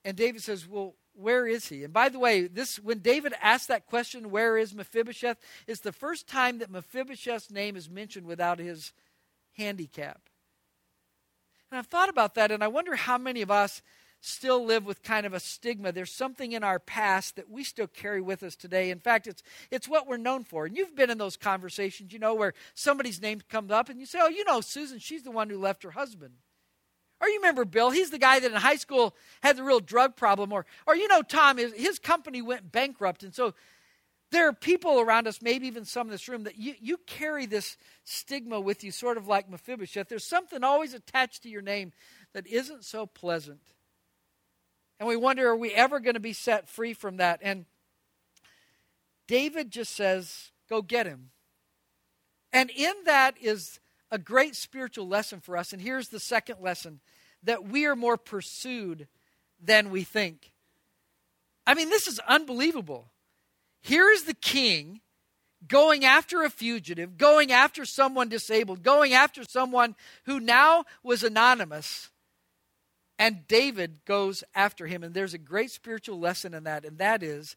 And 0.06 0.16
David 0.18 0.42
says, 0.42 0.68
Well, 0.68 0.96
where 1.20 1.46
is 1.46 1.68
he? 1.68 1.84
And 1.84 1.94
by 1.94 2.10
the 2.10 2.20
way, 2.20 2.48
this 2.48 2.78
when 2.78 3.00
David 3.00 3.34
asked 3.42 3.68
that 3.68 3.86
question, 3.86 4.32
where 4.32 4.58
is 4.58 4.74
Mephibosheth, 4.74 5.38
it's 5.68 5.82
the 5.82 5.92
first 5.92 6.28
time 6.28 6.60
that 6.60 6.72
Mephibosheth's 6.72 7.52
name 7.52 7.76
is 7.76 7.90
mentioned 7.90 8.26
without 8.26 8.60
his 8.60 8.94
handicap. 9.58 10.22
And 11.72 11.78
I've 11.78 11.88
thought 11.88 12.10
about 12.10 12.36
that, 12.36 12.52
and 12.52 12.64
I 12.64 12.68
wonder 12.68 12.96
how 12.96 13.18
many 13.18 13.42
of 13.42 13.52
us 13.52 13.82
still 14.22 14.66
live 14.66 14.86
with 14.86 15.04
kind 15.04 15.26
of 15.26 15.34
a 15.34 15.40
stigma. 15.40 15.92
There's 15.92 16.12
something 16.12 16.52
in 16.52 16.64
our 16.64 16.80
past 16.80 17.36
that 17.36 17.50
we 17.50 17.64
still 17.64 17.88
carry 17.88 18.22
with 18.22 18.44
us 18.44 18.56
today. 18.56 18.90
In 18.90 19.00
fact, 19.00 19.28
it's 19.28 19.44
it's 19.72 19.88
what 19.88 20.08
we're 20.08 20.18
known 20.18 20.44
for. 20.44 20.66
And 20.66 20.76
you've 20.76 20.96
been 20.96 21.10
in 21.10 21.18
those 21.18 21.38
conversations, 21.38 22.12
you 22.12 22.20
know, 22.20 22.34
where 22.34 22.54
somebody's 22.74 23.22
name 23.22 23.42
comes 23.50 23.72
up 23.72 23.90
and 23.90 24.00
you 24.00 24.06
say, 24.06 24.20
"Oh, 24.22 24.28
you 24.30 24.44
know, 24.46 24.62
Susan, 24.62 25.00
she's 25.00 25.24
the 25.24 25.32
one 25.32 25.50
who 25.50 25.58
left 25.58 25.84
her 25.84 25.92
husband." 25.92 26.34
Or 27.22 27.28
you 27.28 27.38
remember 27.38 27.66
Bill, 27.66 27.90
he's 27.90 28.12
the 28.12 28.18
guy 28.18 28.40
that 28.40 28.52
in 28.52 28.58
high 28.58 28.78
school 28.78 29.16
had 29.42 29.58
the 29.58 29.64
real 29.64 29.80
drug 29.80 30.16
problem 30.16 30.54
or 30.54 30.66
or 30.88 30.96
you 30.96 31.08
know 31.08 31.22
Tom, 31.22 31.58
his, 31.58 31.74
his 31.74 32.00
company 32.00 32.42
went 32.42 32.72
bankrupt 32.72 33.24
and 33.24 33.34
so 33.34 33.54
there 34.32 34.48
are 34.48 34.54
people 34.54 35.00
around 35.00 35.28
us, 35.28 35.42
maybe 35.42 35.68
even 35.68 35.86
some 35.86 36.08
in 36.08 36.12
this 36.12 36.28
room, 36.28 36.44
that 36.44 36.58
you, 36.58 36.76
you 36.80 36.98
carry 37.08 37.46
this 37.46 37.78
stigma 38.04 38.60
with 38.60 38.84
you, 38.84 38.92
sort 38.92 39.18
of 39.18 39.28
like 39.28 39.50
Mephibosheth. 39.50 40.08
There's 40.08 40.24
something 40.24 40.64
always 40.64 40.94
attached 40.94 41.44
to 41.44 41.50
your 41.50 41.62
name 41.62 41.94
that 42.34 42.46
isn't 42.46 42.86
so 42.86 43.06
pleasant. 43.06 43.62
And 45.00 45.08
we 45.08 45.16
wonder, 45.16 45.48
are 45.50 45.56
we 45.56 45.74
ever 45.74 46.00
going 46.00 46.14
to 46.14 46.20
be 46.20 46.34
set 46.34 46.70
free 46.70 46.94
from 46.94 47.18
that? 47.18 47.40
And 47.42 47.66
David 49.28 49.72
just 49.72 49.96
says, 49.96 50.52
go 50.70 50.82
get 50.82 51.08
him. 51.08 51.32
And 52.52 52.70
in 52.70 52.94
that 53.06 53.36
is 53.42 53.80
a 54.12 54.18
great 54.18 54.56
spiritual 54.56 55.08
lesson 55.08 55.40
for 55.40 55.58
us. 55.58 55.74
And 55.74 55.82
here's 55.82 56.10
the 56.10 56.20
second 56.20 56.58
lesson 56.62 57.00
that 57.44 57.66
we 57.66 57.86
are 57.86 57.96
more 57.96 58.18
pursued 58.18 59.08
than 59.62 59.92
we 59.92 60.04
think. 60.04 60.52
I 61.68 61.74
mean, 61.74 61.90
this 61.90 62.08
is 62.08 62.20
unbelievable. 62.28 63.12
Here 63.82 64.10
is 64.10 64.24
the 64.24 64.34
king 64.34 65.02
going 65.68 66.06
after 66.06 66.44
a 66.44 66.50
fugitive, 66.50 67.18
going 67.18 67.52
after 67.52 67.86
someone 67.86 68.30
disabled, 68.30 68.84
going 68.84 69.14
after 69.14 69.44
someone 69.44 69.96
who 70.26 70.40
now 70.40 70.86
was 71.04 71.24
anonymous. 71.24 72.10
And 73.18 73.46
David 73.48 74.06
goes 74.06 74.44
after 74.56 74.88
him. 74.88 75.04
And 75.04 75.14
there's 75.14 75.34
a 75.34 75.40
great 75.40 75.72
spiritual 75.72 76.20
lesson 76.20 76.54
in 76.54 76.64
that, 76.64 76.86
and 76.86 76.98
that 77.00 77.22
is 77.22 77.56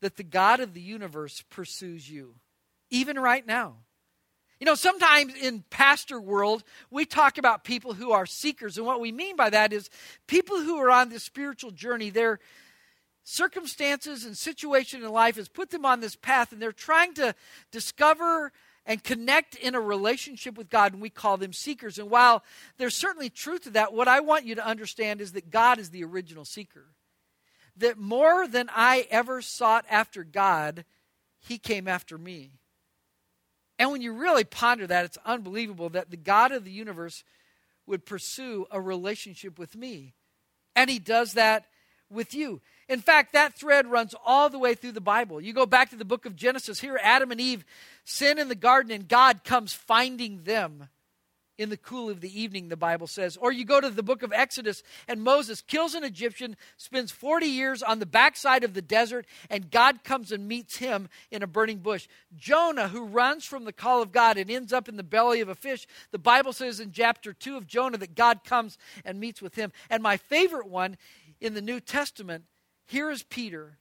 that 0.00 0.16
the 0.16 0.22
God 0.22 0.60
of 0.60 0.74
the 0.74 0.80
universe 0.80 1.42
pursues 1.50 2.08
you, 2.08 2.36
even 2.90 3.18
right 3.18 3.46
now. 3.46 3.78
You 4.62 4.66
know, 4.66 4.76
sometimes 4.76 5.34
in 5.34 5.64
pastor 5.70 6.20
world, 6.20 6.62
we 6.88 7.04
talk 7.04 7.36
about 7.36 7.64
people 7.64 7.94
who 7.94 8.12
are 8.12 8.26
seekers, 8.26 8.78
and 8.78 8.86
what 8.86 9.00
we 9.00 9.10
mean 9.10 9.34
by 9.34 9.50
that 9.50 9.72
is 9.72 9.90
people 10.28 10.60
who 10.60 10.76
are 10.76 10.88
on 10.88 11.08
this 11.08 11.24
spiritual 11.24 11.72
journey. 11.72 12.10
Their 12.10 12.38
circumstances 13.24 14.24
and 14.24 14.38
situation 14.38 15.02
in 15.02 15.10
life 15.10 15.34
has 15.34 15.48
put 15.48 15.70
them 15.70 15.84
on 15.84 15.98
this 15.98 16.14
path, 16.14 16.52
and 16.52 16.62
they're 16.62 16.70
trying 16.70 17.12
to 17.14 17.34
discover 17.72 18.52
and 18.86 19.02
connect 19.02 19.56
in 19.56 19.74
a 19.74 19.80
relationship 19.80 20.56
with 20.56 20.70
God, 20.70 20.92
and 20.92 21.02
we 21.02 21.10
call 21.10 21.36
them 21.36 21.52
seekers. 21.52 21.98
And 21.98 22.08
while 22.08 22.44
there's 22.78 22.96
certainly 22.96 23.30
truth 23.30 23.62
to 23.62 23.70
that, 23.70 23.92
what 23.92 24.06
I 24.06 24.20
want 24.20 24.46
you 24.46 24.54
to 24.54 24.64
understand 24.64 25.20
is 25.20 25.32
that 25.32 25.50
God 25.50 25.80
is 25.80 25.90
the 25.90 26.04
original 26.04 26.44
seeker. 26.44 26.84
That 27.78 27.98
more 27.98 28.46
than 28.46 28.70
I 28.72 29.08
ever 29.10 29.42
sought 29.42 29.86
after 29.90 30.22
God, 30.22 30.84
He 31.40 31.58
came 31.58 31.88
after 31.88 32.16
me. 32.16 32.60
And 33.82 33.90
when 33.90 34.00
you 34.00 34.12
really 34.12 34.44
ponder 34.44 34.86
that, 34.86 35.06
it's 35.06 35.18
unbelievable 35.26 35.88
that 35.88 36.08
the 36.08 36.16
God 36.16 36.52
of 36.52 36.62
the 36.62 36.70
universe 36.70 37.24
would 37.84 38.06
pursue 38.06 38.64
a 38.70 38.80
relationship 38.80 39.58
with 39.58 39.74
me. 39.74 40.14
And 40.76 40.88
He 40.88 41.00
does 41.00 41.32
that 41.32 41.64
with 42.08 42.32
you. 42.32 42.60
In 42.88 43.00
fact, 43.00 43.32
that 43.32 43.54
thread 43.54 43.88
runs 43.88 44.14
all 44.24 44.48
the 44.48 44.58
way 44.60 44.76
through 44.76 44.92
the 44.92 45.00
Bible. 45.00 45.40
You 45.40 45.52
go 45.52 45.66
back 45.66 45.90
to 45.90 45.96
the 45.96 46.04
book 46.04 46.26
of 46.26 46.36
Genesis, 46.36 46.78
here 46.78 46.96
Adam 47.02 47.32
and 47.32 47.40
Eve 47.40 47.64
sin 48.04 48.38
in 48.38 48.46
the 48.46 48.54
garden, 48.54 48.92
and 48.92 49.08
God 49.08 49.42
comes 49.42 49.72
finding 49.72 50.44
them 50.44 50.88
in 51.62 51.70
the 51.70 51.76
cool 51.76 52.10
of 52.10 52.20
the 52.20 52.40
evening, 52.40 52.68
the 52.68 52.76
Bible 52.76 53.06
says. 53.06 53.36
Or 53.36 53.52
you 53.52 53.64
go 53.64 53.80
to 53.80 53.88
the 53.88 54.02
book 54.02 54.22
of 54.22 54.32
Exodus, 54.32 54.82
and 55.06 55.22
Moses 55.22 55.62
kills 55.62 55.94
an 55.94 56.04
Egyptian, 56.04 56.56
spends 56.76 57.12
40 57.12 57.46
years 57.46 57.82
on 57.82 58.00
the 58.00 58.06
backside 58.06 58.64
of 58.64 58.74
the 58.74 58.82
desert, 58.82 59.26
and 59.48 59.70
God 59.70 60.02
comes 60.02 60.32
and 60.32 60.48
meets 60.48 60.76
him 60.76 61.08
in 61.30 61.42
a 61.42 61.46
burning 61.46 61.78
bush. 61.78 62.08
Jonah, 62.36 62.88
who 62.88 63.04
runs 63.04 63.44
from 63.44 63.64
the 63.64 63.72
call 63.72 64.02
of 64.02 64.12
God 64.12 64.36
and 64.36 64.50
ends 64.50 64.72
up 64.72 64.88
in 64.88 64.96
the 64.96 65.02
belly 65.02 65.40
of 65.40 65.48
a 65.48 65.54
fish, 65.54 65.86
the 66.10 66.18
Bible 66.18 66.52
says 66.52 66.80
in 66.80 66.90
chapter 66.90 67.32
2 67.32 67.56
of 67.56 67.66
Jonah 67.66 67.98
that 67.98 68.14
God 68.14 68.44
comes 68.44 68.76
and 69.04 69.20
meets 69.20 69.40
with 69.40 69.54
him. 69.54 69.72
And 69.88 70.02
my 70.02 70.16
favorite 70.16 70.68
one 70.68 70.96
in 71.40 71.54
the 71.54 71.62
New 71.62 71.80
Testament, 71.80 72.44
here 72.86 73.10
is 73.10 73.22
Peter, 73.22 73.78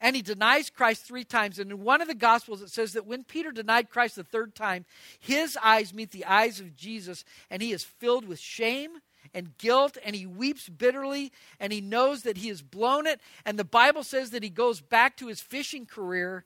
and 0.00 0.14
he 0.14 0.22
denies 0.22 0.70
Christ 0.70 1.04
three 1.04 1.24
times. 1.24 1.58
And 1.58 1.70
in 1.70 1.82
one 1.82 2.00
of 2.00 2.08
the 2.08 2.14
Gospels, 2.14 2.62
it 2.62 2.70
says 2.70 2.92
that 2.92 3.06
when 3.06 3.24
Peter 3.24 3.50
denied 3.50 3.90
Christ 3.90 4.16
the 4.16 4.24
third 4.24 4.54
time, 4.54 4.84
his 5.18 5.58
eyes 5.62 5.92
meet 5.92 6.12
the 6.12 6.24
eyes 6.24 6.60
of 6.60 6.76
Jesus, 6.76 7.24
and 7.50 7.60
he 7.60 7.72
is 7.72 7.82
filled 7.82 8.26
with 8.26 8.38
shame 8.38 8.98
and 9.34 9.58
guilt, 9.58 9.98
and 10.04 10.14
he 10.14 10.26
weeps 10.26 10.68
bitterly, 10.68 11.32
and 11.58 11.72
he 11.72 11.80
knows 11.80 12.22
that 12.22 12.38
he 12.38 12.48
has 12.48 12.62
blown 12.62 13.06
it. 13.06 13.20
And 13.44 13.58
the 13.58 13.64
Bible 13.64 14.02
says 14.02 14.30
that 14.30 14.42
he 14.42 14.50
goes 14.50 14.80
back 14.80 15.16
to 15.16 15.26
his 15.26 15.40
fishing 15.40 15.86
career. 15.86 16.44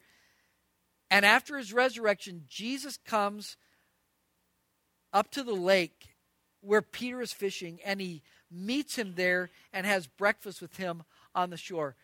And 1.11 1.27
after 1.27 1.59
his 1.59 1.73
resurrection, 1.73 2.45
Jesus 2.49 2.97
comes 2.97 3.57
up 5.13 5.31
to 5.33 5.43
the 5.43 5.55
lake 5.55 6.09
where 6.63 6.83
Peter 6.83 7.21
is 7.21 7.33
fishing, 7.33 7.81
and 7.85 8.01
he 8.01 8.23
meets 8.51 8.97
him 8.97 9.15
there 9.17 9.51
and 9.73 9.85
has 9.85 10.07
breakfast 10.07 10.63
with 10.63 10.77
him 10.77 11.03
on 11.35 11.51
the 11.51 11.57
shore. 11.57 11.97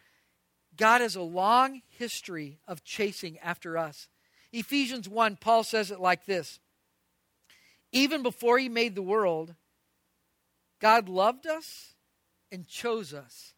God 0.78 1.02
has 1.02 1.16
a 1.16 1.22
long 1.22 1.82
history 1.88 2.60
of 2.66 2.84
chasing 2.84 3.38
after 3.40 3.76
us. 3.76 4.08
Ephesians 4.52 5.08
1, 5.08 5.36
Paul 5.36 5.64
says 5.64 5.90
it 5.90 6.00
like 6.00 6.24
this 6.24 6.58
Even 7.92 8.22
before 8.22 8.58
he 8.58 8.70
made 8.70 8.94
the 8.94 9.02
world, 9.02 9.54
God 10.80 11.08
loved 11.08 11.46
us 11.46 11.94
and 12.50 12.66
chose 12.66 13.12
us. 13.12 13.52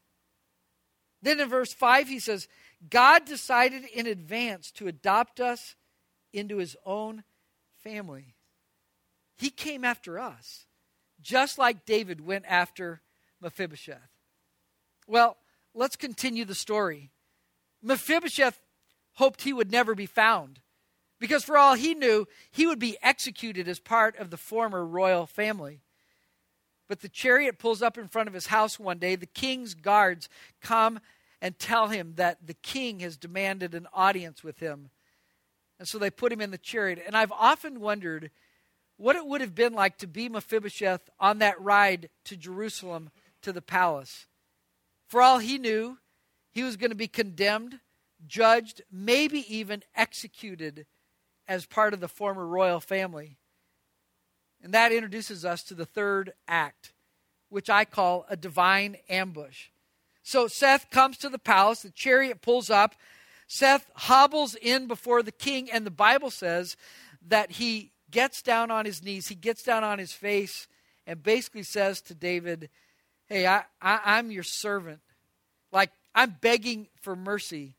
Then 1.23 1.39
in 1.39 1.49
verse 1.49 1.73
5, 1.73 2.09
he 2.09 2.19
says, 2.19 2.49
God 2.89 3.27
decided 3.27 3.85
in 3.85 4.07
advance 4.07 4.71
to 4.73 4.89
adopt 4.89 5.39
us 5.39 5.77
into 6.33 6.57
his 6.57 6.77
own 6.87 7.25
family. 7.85 8.35
He 9.37 9.51
came 9.51 9.85
after 9.85 10.19
us 10.19 10.65
just 11.21 11.59
like 11.59 11.85
David 11.85 12.21
went 12.21 12.47
after 12.49 13.03
Mephibosheth. 13.41 13.99
Well, 15.07 15.37
let's 15.75 15.97
continue 15.97 16.45
the 16.45 16.55
story. 16.55 17.11
Mephibosheth 17.83 18.59
hoped 19.15 19.43
he 19.43 19.53
would 19.53 19.71
never 19.71 19.95
be 19.95 20.07
found 20.07 20.61
because, 21.19 21.45
for 21.45 21.59
all 21.59 21.75
he 21.75 21.95
knew, 21.95 22.27
he 22.51 22.67
would 22.67 22.79
be 22.79 22.97
executed 23.03 23.69
as 23.69 23.79
part 23.79 24.17
of 24.17 24.31
the 24.31 24.37
former 24.37 24.85
royal 24.85 25.27
family. 25.27 25.81
But 26.89 27.01
the 27.01 27.09
chariot 27.09 27.59
pulls 27.59 27.83
up 27.83 27.97
in 27.97 28.09
front 28.09 28.29
of 28.29 28.35
his 28.35 28.49
house 28.49 28.79
one 28.79 28.99
day. 28.99 29.15
The 29.15 29.27
king's 29.27 29.75
guards 29.75 30.29
come 30.61 31.01
and 31.41 31.59
tell 31.59 31.89
him 31.89 32.15
that 32.17 32.47
the 32.47 32.55
king 32.55 33.01
has 33.01 33.17
demanded 33.17 33.75
an 33.75 33.87
audience 33.93 34.43
with 34.43 34.59
him. 34.59 34.91
And 35.79 35.87
so 35.87 35.99
they 35.99 36.11
put 36.11 36.33
him 36.33 36.41
in 36.41 36.51
the 36.51 36.59
chariot. 36.59 37.03
And 37.07 37.17
I've 37.17 37.33
often 37.33 37.81
wondered 37.81 38.31
what 38.97 39.17
it 39.17 39.25
would 39.25 39.41
have 39.41 39.55
been 39.55 39.73
like 39.73 39.97
to 39.99 40.07
be 40.07 40.29
Mephibosheth 40.29 41.09
on 41.19 41.39
that 41.39 41.61
ride 41.61 42.11
to 42.25 42.37
Jerusalem 42.37 43.11
to 43.43 43.53
the 43.53 43.63
palace. 43.63 44.27
For 45.11 45.21
all 45.21 45.41
he 45.41 45.59
knew, 45.59 45.99
he 46.53 46.63
was 46.63 46.77
going 46.77 46.93
to 46.93 46.97
be 46.97 47.09
condemned, 47.09 47.81
judged, 48.29 48.83
maybe 48.93 49.45
even 49.53 49.83
executed 49.97 50.87
as 51.49 51.67
part 51.67 51.93
of 51.93 51.99
the 51.99 52.07
former 52.07 52.47
royal 52.47 52.79
family. 52.79 53.37
And 54.63 54.73
that 54.73 54.93
introduces 54.93 55.45
us 55.45 55.65
to 55.65 55.75
the 55.75 55.85
third 55.85 56.33
act, 56.47 56.93
which 57.49 57.69
I 57.69 57.85
call 57.85 58.25
a 58.29 58.37
divine 58.37 58.99
ambush. 59.09 59.71
So 60.23 60.47
Seth 60.47 60.91
comes 60.91 61.19
to 61.19 61.29
the 61.29 61.41
palace, 61.41 61.83
the 61.83 61.91
chariot 61.91 62.41
pulls 62.41 62.71
up. 62.71 62.95
Seth 63.49 63.91
hobbles 63.97 64.55
in 64.55 64.87
before 64.87 65.25
the 65.25 65.33
king, 65.33 65.69
and 65.73 65.85
the 65.85 65.91
Bible 65.91 66.31
says 66.31 66.77
that 67.27 67.51
he 67.53 67.91
gets 68.13 68.43
down 68.43 68.71
on 68.71 68.85
his 68.85 69.03
knees, 69.03 69.27
he 69.27 69.35
gets 69.35 69.65
down 69.65 69.83
on 69.83 69.99
his 69.99 70.13
face, 70.13 70.69
and 71.05 71.21
basically 71.21 71.65
says 71.65 72.01
to 72.03 72.15
David, 72.15 72.71
Hey, 73.31 73.47
I, 73.47 73.63
I, 73.81 74.19
am 74.19 74.33
your 74.33 74.43
servant. 74.43 74.99
Like, 75.71 75.93
I'm 76.17 76.37
begging 76.41 76.89
for 77.01 77.15
mercy. 77.15 77.77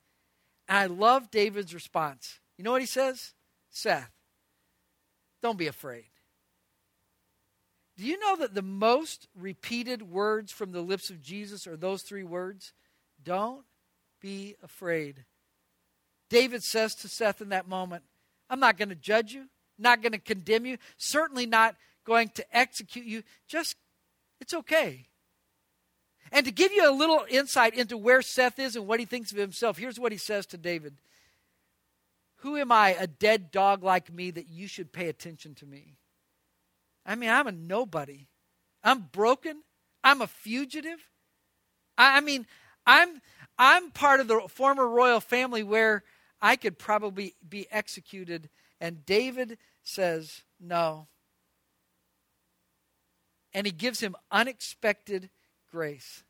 And 0.69 0.77
I 0.77 0.85
love 0.85 1.29
David's 1.29 1.73
response. 1.73 2.39
You 2.57 2.63
know 2.63 2.71
what 2.71 2.81
he 2.81 2.87
says? 2.87 3.33
Seth, 3.69 4.11
don't 5.43 5.57
be 5.57 5.67
afraid. 5.67 6.05
Do 7.97 8.05
you 8.05 8.17
know 8.17 8.37
that 8.37 8.55
the 8.55 8.61
most 8.61 9.27
repeated 9.37 10.01
words 10.01 10.53
from 10.53 10.71
the 10.71 10.81
lips 10.81 11.09
of 11.09 11.21
Jesus 11.21 11.67
are 11.67 11.75
those 11.75 12.01
three 12.01 12.23
words? 12.23 12.71
Don't 13.21 13.65
be 14.21 14.55
afraid. 14.63 15.25
David 16.29 16.63
says 16.63 16.95
to 16.95 17.09
Seth 17.09 17.41
in 17.41 17.49
that 17.49 17.67
moment, 17.67 18.03
I'm 18.49 18.61
not 18.61 18.77
going 18.77 18.89
to 18.89 18.95
judge 18.95 19.33
you, 19.33 19.47
not 19.77 20.01
going 20.01 20.13
to 20.13 20.17
condemn 20.17 20.65
you, 20.65 20.77
certainly 20.97 21.45
not 21.45 21.75
going 22.05 22.29
to 22.29 22.57
execute 22.57 23.05
you. 23.05 23.23
Just, 23.47 23.75
it's 24.39 24.53
okay. 24.53 25.07
And 26.31 26.45
to 26.45 26.51
give 26.51 26.71
you 26.71 26.89
a 26.89 26.95
little 26.95 27.25
insight 27.29 27.73
into 27.73 27.97
where 27.97 28.21
Seth 28.21 28.57
is 28.57 28.75
and 28.75 28.87
what 28.87 28.99
he 28.99 29.05
thinks 29.05 29.31
of 29.31 29.37
himself, 29.37 29.77
here's 29.77 29.99
what 29.99 30.11
he 30.11 30.17
says 30.17 30.45
to 30.47 30.57
David 30.57 30.97
Who 32.37 32.57
am 32.57 32.71
I, 32.71 32.95
a 32.97 33.07
dead 33.07 33.51
dog 33.51 33.83
like 33.83 34.11
me, 34.11 34.31
that 34.31 34.47
you 34.47 34.67
should 34.67 34.93
pay 34.93 35.09
attention 35.09 35.55
to 35.55 35.65
me? 35.65 35.97
I 37.05 37.15
mean, 37.15 37.29
I'm 37.29 37.47
a 37.47 37.51
nobody. 37.51 38.27
I'm 38.83 39.09
broken. 39.11 39.63
I'm 40.03 40.21
a 40.21 40.27
fugitive. 40.27 40.99
I, 41.97 42.17
I 42.17 42.21
mean, 42.21 42.47
I'm 42.85 43.21
I'm 43.57 43.91
part 43.91 44.19
of 44.19 44.27
the 44.27 44.41
former 44.47 44.87
royal 44.87 45.19
family 45.19 45.63
where 45.63 46.03
I 46.41 46.55
could 46.55 46.79
probably 46.79 47.35
be 47.47 47.67
executed. 47.71 48.49
And 48.79 49.05
David 49.05 49.57
says, 49.83 50.41
No. 50.59 51.07
And 53.53 53.67
he 53.67 53.71
gives 53.71 53.99
him 53.99 54.15
unexpected 54.31 55.29
grace. 55.71 56.23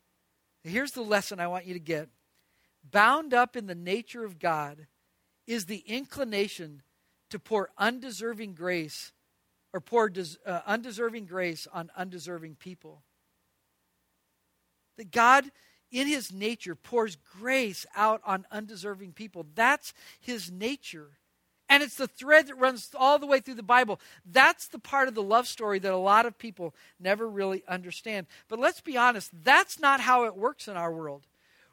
Here's 0.63 0.91
the 0.91 1.01
lesson 1.01 1.39
I 1.39 1.47
want 1.47 1.65
you 1.65 1.73
to 1.73 1.79
get 1.79 2.09
bound 2.89 3.33
up 3.33 3.55
in 3.55 3.67
the 3.67 3.75
nature 3.75 4.23
of 4.23 4.39
God 4.39 4.87
is 5.47 5.65
the 5.65 5.83
inclination 5.87 6.83
to 7.29 7.39
pour 7.39 7.69
undeserving 7.77 8.53
grace 8.53 9.11
or 9.73 9.81
pour 9.81 10.09
des, 10.09 10.37
uh, 10.45 10.61
undeserving 10.65 11.25
grace 11.25 11.67
on 11.73 11.89
undeserving 11.97 12.55
people. 12.55 13.03
That 14.97 15.11
God, 15.11 15.45
in 15.91 16.07
his 16.07 16.31
nature, 16.31 16.75
pours 16.75 17.17
grace 17.39 17.85
out 17.95 18.21
on 18.25 18.45
undeserving 18.51 19.13
people. 19.13 19.45
That's 19.55 19.93
his 20.19 20.51
nature. 20.51 21.11
And 21.71 21.81
it's 21.81 21.95
the 21.95 22.05
thread 22.05 22.47
that 22.47 22.55
runs 22.55 22.89
all 22.99 23.17
the 23.17 23.25
way 23.25 23.39
through 23.39 23.53
the 23.53 23.63
Bible. 23.63 24.01
That's 24.25 24.67
the 24.67 24.77
part 24.77 25.07
of 25.07 25.15
the 25.15 25.23
love 25.23 25.47
story 25.47 25.79
that 25.79 25.93
a 25.93 25.95
lot 25.95 26.25
of 26.25 26.37
people 26.37 26.75
never 26.99 27.29
really 27.29 27.63
understand. 27.65 28.27
But 28.49 28.59
let's 28.59 28.81
be 28.81 28.97
honest, 28.97 29.31
that's 29.45 29.79
not 29.79 30.01
how 30.01 30.25
it 30.25 30.35
works 30.35 30.67
in 30.67 30.75
our 30.75 30.93
world. 30.93 31.27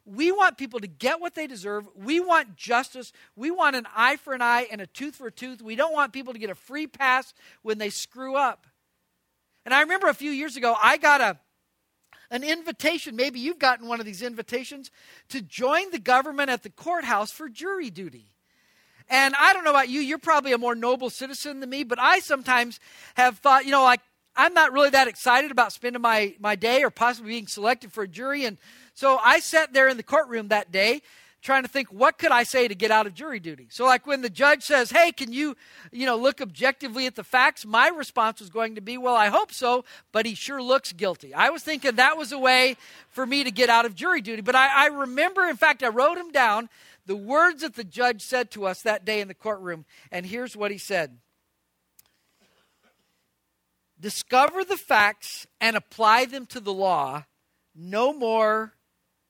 We 0.06 0.30
want 0.30 0.56
people 0.56 0.78
to 0.78 0.86
get 0.86 1.20
what 1.20 1.34
they 1.34 1.48
deserve. 1.48 1.88
We 1.96 2.20
want 2.20 2.54
justice. 2.54 3.12
We 3.34 3.50
want 3.50 3.74
an 3.74 3.88
eye 3.92 4.18
for 4.18 4.34
an 4.34 4.40
eye 4.40 4.68
and 4.70 4.80
a 4.80 4.86
tooth 4.86 5.16
for 5.16 5.26
a 5.26 5.32
tooth. 5.32 5.60
We 5.60 5.74
don't 5.74 5.92
want 5.92 6.12
people 6.12 6.32
to 6.32 6.38
get 6.38 6.48
a 6.48 6.54
free 6.54 6.86
pass 6.86 7.34
when 7.62 7.78
they 7.78 7.90
screw 7.90 8.36
up. 8.36 8.68
And 9.64 9.74
I 9.74 9.80
remember 9.80 10.06
a 10.06 10.14
few 10.14 10.30
years 10.30 10.54
ago, 10.54 10.76
I 10.80 10.98
got 10.98 11.20
a 11.20 11.38
an 12.30 12.44
invitation. 12.44 13.16
Maybe 13.16 13.40
you've 13.40 13.58
gotten 13.58 13.88
one 13.88 13.98
of 13.98 14.06
these 14.06 14.22
invitations 14.22 14.92
to 15.30 15.42
join 15.42 15.90
the 15.90 15.98
government 15.98 16.50
at 16.50 16.62
the 16.62 16.70
courthouse 16.70 17.32
for 17.32 17.48
jury 17.48 17.90
duty. 17.90 18.30
And 19.10 19.34
I 19.38 19.52
don't 19.52 19.64
know 19.64 19.70
about 19.70 19.88
you, 19.88 20.00
you're 20.00 20.18
probably 20.18 20.52
a 20.52 20.58
more 20.58 20.74
noble 20.74 21.10
citizen 21.10 21.60
than 21.60 21.70
me, 21.70 21.84
but 21.84 21.98
I 21.98 22.20
sometimes 22.20 22.78
have 23.14 23.38
thought, 23.38 23.64
you 23.64 23.70
know, 23.70 23.82
like 23.82 24.00
I'm 24.36 24.54
not 24.54 24.72
really 24.72 24.90
that 24.90 25.08
excited 25.08 25.50
about 25.50 25.72
spending 25.72 26.02
my, 26.02 26.34
my 26.38 26.54
day 26.54 26.84
or 26.84 26.90
possibly 26.90 27.32
being 27.32 27.46
selected 27.46 27.92
for 27.92 28.04
a 28.04 28.08
jury. 28.08 28.44
And 28.44 28.58
so 28.94 29.18
I 29.18 29.40
sat 29.40 29.72
there 29.72 29.88
in 29.88 29.96
the 29.96 30.02
courtroom 30.02 30.48
that 30.48 30.70
day 30.70 31.02
trying 31.40 31.62
to 31.62 31.68
think 31.68 31.88
what 31.88 32.18
could 32.18 32.30
i 32.30 32.42
say 32.42 32.66
to 32.68 32.74
get 32.74 32.90
out 32.90 33.06
of 33.06 33.14
jury 33.14 33.40
duty? 33.40 33.68
So 33.70 33.84
like 33.84 34.06
when 34.06 34.22
the 34.22 34.30
judge 34.30 34.62
says 34.62 34.90
hey 34.90 35.12
can 35.12 35.32
you 35.32 35.56
you 35.92 36.06
know 36.06 36.16
look 36.16 36.40
objectively 36.40 37.06
at 37.06 37.14
the 37.14 37.24
facts? 37.24 37.64
My 37.64 37.88
response 37.88 38.40
was 38.40 38.50
going 38.50 38.74
to 38.74 38.80
be 38.80 38.98
well 38.98 39.14
i 39.16 39.28
hope 39.28 39.52
so 39.52 39.84
but 40.12 40.26
he 40.26 40.34
sure 40.34 40.62
looks 40.62 40.92
guilty. 40.92 41.34
I 41.34 41.50
was 41.50 41.62
thinking 41.62 41.96
that 41.96 42.16
was 42.16 42.32
a 42.32 42.38
way 42.38 42.76
for 43.10 43.26
me 43.26 43.44
to 43.44 43.50
get 43.50 43.68
out 43.68 43.84
of 43.84 43.94
jury 43.94 44.20
duty 44.20 44.42
but 44.42 44.54
i, 44.54 44.84
I 44.84 44.86
remember 44.86 45.44
in 45.46 45.56
fact 45.56 45.82
i 45.82 45.88
wrote 45.88 46.18
him 46.18 46.30
down 46.30 46.68
the 47.06 47.16
words 47.16 47.62
that 47.62 47.74
the 47.74 47.84
judge 47.84 48.20
said 48.20 48.50
to 48.50 48.66
us 48.66 48.82
that 48.82 49.04
day 49.04 49.20
in 49.20 49.28
the 49.28 49.34
courtroom 49.34 49.86
and 50.12 50.26
here's 50.26 50.56
what 50.56 50.70
he 50.70 50.78
said. 50.78 51.18
Discover 54.00 54.64
the 54.64 54.76
facts 54.76 55.46
and 55.60 55.76
apply 55.76 56.26
them 56.26 56.46
to 56.46 56.60
the 56.60 56.72
law. 56.72 57.24
No 57.74 58.12
more 58.12 58.74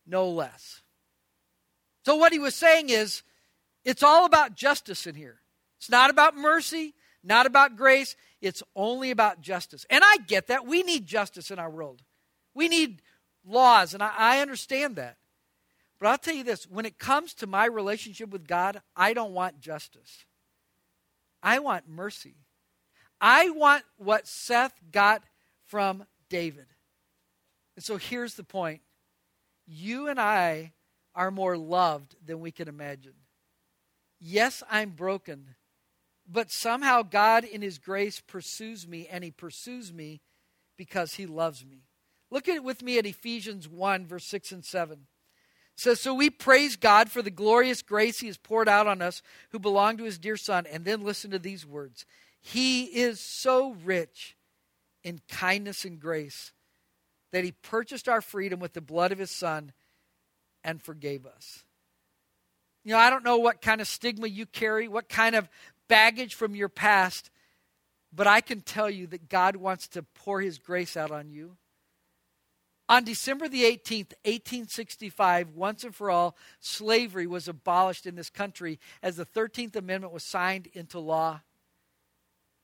no 0.05 0.29
less. 0.29 0.81
So, 2.09 2.15
what 2.15 2.31
he 2.31 2.39
was 2.39 2.55
saying 2.55 2.89
is, 2.89 3.21
it's 3.85 4.01
all 4.01 4.25
about 4.25 4.55
justice 4.55 5.05
in 5.05 5.13
here. 5.13 5.41
It's 5.77 5.91
not 5.91 6.09
about 6.09 6.35
mercy, 6.35 6.95
not 7.23 7.45
about 7.45 7.75
grace. 7.75 8.15
It's 8.41 8.63
only 8.75 9.11
about 9.11 9.41
justice. 9.41 9.85
And 9.91 10.03
I 10.03 10.17
get 10.25 10.47
that. 10.47 10.65
We 10.65 10.81
need 10.81 11.05
justice 11.05 11.51
in 11.51 11.59
our 11.59 11.69
world. 11.69 12.01
We 12.55 12.67
need 12.67 13.03
laws, 13.45 13.93
and 13.93 14.01
I, 14.01 14.11
I 14.17 14.39
understand 14.39 14.95
that. 14.95 15.17
But 15.99 16.07
I'll 16.07 16.17
tell 16.17 16.33
you 16.33 16.43
this 16.43 16.65
when 16.65 16.87
it 16.87 16.97
comes 16.97 17.35
to 17.35 17.45
my 17.45 17.65
relationship 17.65 18.31
with 18.31 18.47
God, 18.47 18.81
I 18.95 19.13
don't 19.13 19.33
want 19.33 19.59
justice. 19.59 20.25
I 21.43 21.59
want 21.59 21.87
mercy. 21.87 22.37
I 23.21 23.51
want 23.51 23.83
what 23.97 24.27
Seth 24.27 24.73
got 24.91 25.21
from 25.67 26.05
David. 26.27 26.65
And 27.75 27.85
so 27.85 27.97
here's 27.97 28.33
the 28.33 28.43
point 28.43 28.81
you 29.67 30.07
and 30.07 30.19
I 30.19 30.71
are 31.15 31.31
more 31.31 31.57
loved 31.57 32.15
than 32.25 32.39
we 32.39 32.51
can 32.51 32.67
imagine. 32.67 33.13
Yes, 34.19 34.63
I'm 34.69 34.91
broken, 34.91 35.55
but 36.27 36.51
somehow 36.51 37.01
God, 37.03 37.43
in 37.43 37.61
His 37.61 37.77
grace, 37.77 38.19
pursues 38.19 38.87
me, 38.87 39.07
and 39.09 39.23
He 39.23 39.31
pursues 39.31 39.93
me 39.93 40.21
because 40.77 41.15
He 41.15 41.25
loves 41.25 41.65
me. 41.65 41.83
Look 42.31 42.47
at 42.47 42.55
it 42.55 42.63
with 42.63 42.83
me 42.83 42.97
at 42.97 43.05
Ephesians 43.05 43.67
1, 43.67 44.05
verse 44.05 44.25
6 44.25 44.51
and 44.51 44.65
7. 44.65 44.93
It 44.93 44.99
says, 45.75 45.99
So 45.99 46.13
we 46.13 46.29
praise 46.29 46.75
God 46.75 47.09
for 47.09 47.21
the 47.21 47.31
glorious 47.31 47.81
grace 47.81 48.19
He 48.19 48.27
has 48.27 48.37
poured 48.37 48.67
out 48.69 48.87
on 48.87 49.01
us 49.01 49.21
who 49.51 49.59
belong 49.59 49.97
to 49.97 50.03
His 50.03 50.19
dear 50.19 50.37
Son. 50.37 50.65
And 50.71 50.85
then 50.85 51.03
listen 51.03 51.31
to 51.31 51.39
these 51.39 51.65
words 51.65 52.05
He 52.41 52.85
is 52.85 53.19
so 53.19 53.75
rich 53.83 54.35
in 55.03 55.21
kindness 55.29 55.85
and 55.85 55.99
grace 55.99 56.51
that 57.31 57.43
he 57.43 57.51
purchased 57.51 58.09
our 58.09 58.21
freedom 58.21 58.59
with 58.59 58.73
the 58.73 58.81
blood 58.81 59.11
of 59.11 59.19
his 59.19 59.31
son 59.31 59.71
and 60.63 60.81
forgave 60.81 61.25
us. 61.25 61.63
You 62.83 62.93
know, 62.93 62.99
I 62.99 63.09
don't 63.09 63.25
know 63.25 63.37
what 63.37 63.61
kind 63.61 63.81
of 63.81 63.87
stigma 63.87 64.27
you 64.27 64.45
carry, 64.45 64.87
what 64.87 65.09
kind 65.09 65.35
of 65.35 65.49
baggage 65.87 66.35
from 66.35 66.55
your 66.55 66.69
past, 66.69 67.29
but 68.13 68.27
I 68.27 68.41
can 68.41 68.61
tell 68.61 68.89
you 68.89 69.07
that 69.07 69.29
God 69.29 69.55
wants 69.55 69.87
to 69.89 70.03
pour 70.03 70.41
his 70.41 70.57
grace 70.57 70.95
out 70.95 71.11
on 71.11 71.29
you. 71.29 71.57
On 72.87 73.03
December 73.03 73.47
the 73.47 73.63
18th, 73.63 74.13
1865, 74.25 75.51
once 75.51 75.83
and 75.83 75.93
for 75.93 76.09
all, 76.09 76.35
slavery 76.59 77.27
was 77.27 77.47
abolished 77.47 78.07
in 78.07 78.15
this 78.15 78.31
country 78.31 78.79
as 79.03 79.17
the 79.17 79.25
13th 79.27 79.75
Amendment 79.75 80.11
was 80.11 80.23
signed 80.23 80.67
into 80.73 80.97
law. 80.97 81.41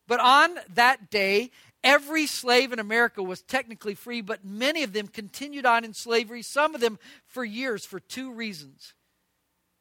But 0.07 0.19
on 0.19 0.55
that 0.73 1.09
day, 1.09 1.51
every 1.83 2.27
slave 2.27 2.71
in 2.71 2.79
America 2.79 3.23
was 3.23 3.41
technically 3.41 3.95
free, 3.95 4.21
but 4.21 4.45
many 4.45 4.83
of 4.83 4.93
them 4.93 5.07
continued 5.07 5.65
on 5.65 5.83
in 5.83 5.93
slavery, 5.93 6.41
some 6.41 6.75
of 6.75 6.81
them 6.81 6.99
for 7.25 7.43
years, 7.43 7.85
for 7.85 7.99
two 7.99 8.31
reasons. 8.31 8.93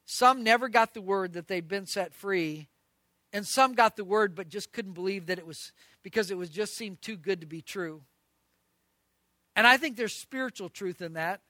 Some 0.07 0.43
never 0.45 0.69
got 0.69 0.95
the 0.95 1.01
word 1.01 1.33
that 1.33 1.49
they'd 1.49 1.69
been 1.69 1.87
set 1.87 2.15
free, 2.15 2.69
and 3.33 3.47
some 3.47 3.75
got 3.75 3.97
the 3.97 4.05
word 4.05 4.35
but 4.35 4.49
just 4.49 4.73
couldn't 4.73 4.93
believe 4.93 5.27
that 5.27 5.39
it 5.39 5.47
was 5.47 5.73
because 6.03 6.31
it 6.31 6.37
was 6.37 6.51
just 6.51 6.77
seemed 6.77 7.01
too 7.01 7.17
good 7.17 7.41
to 7.41 7.47
be 7.47 7.63
true. 7.63 8.03
And 9.57 9.67
I 9.67 9.77
think 9.77 9.97
there's 9.97 10.15
spiritual 10.15 10.69
truth 10.69 11.01
in 11.01 11.15
that. 11.15 11.41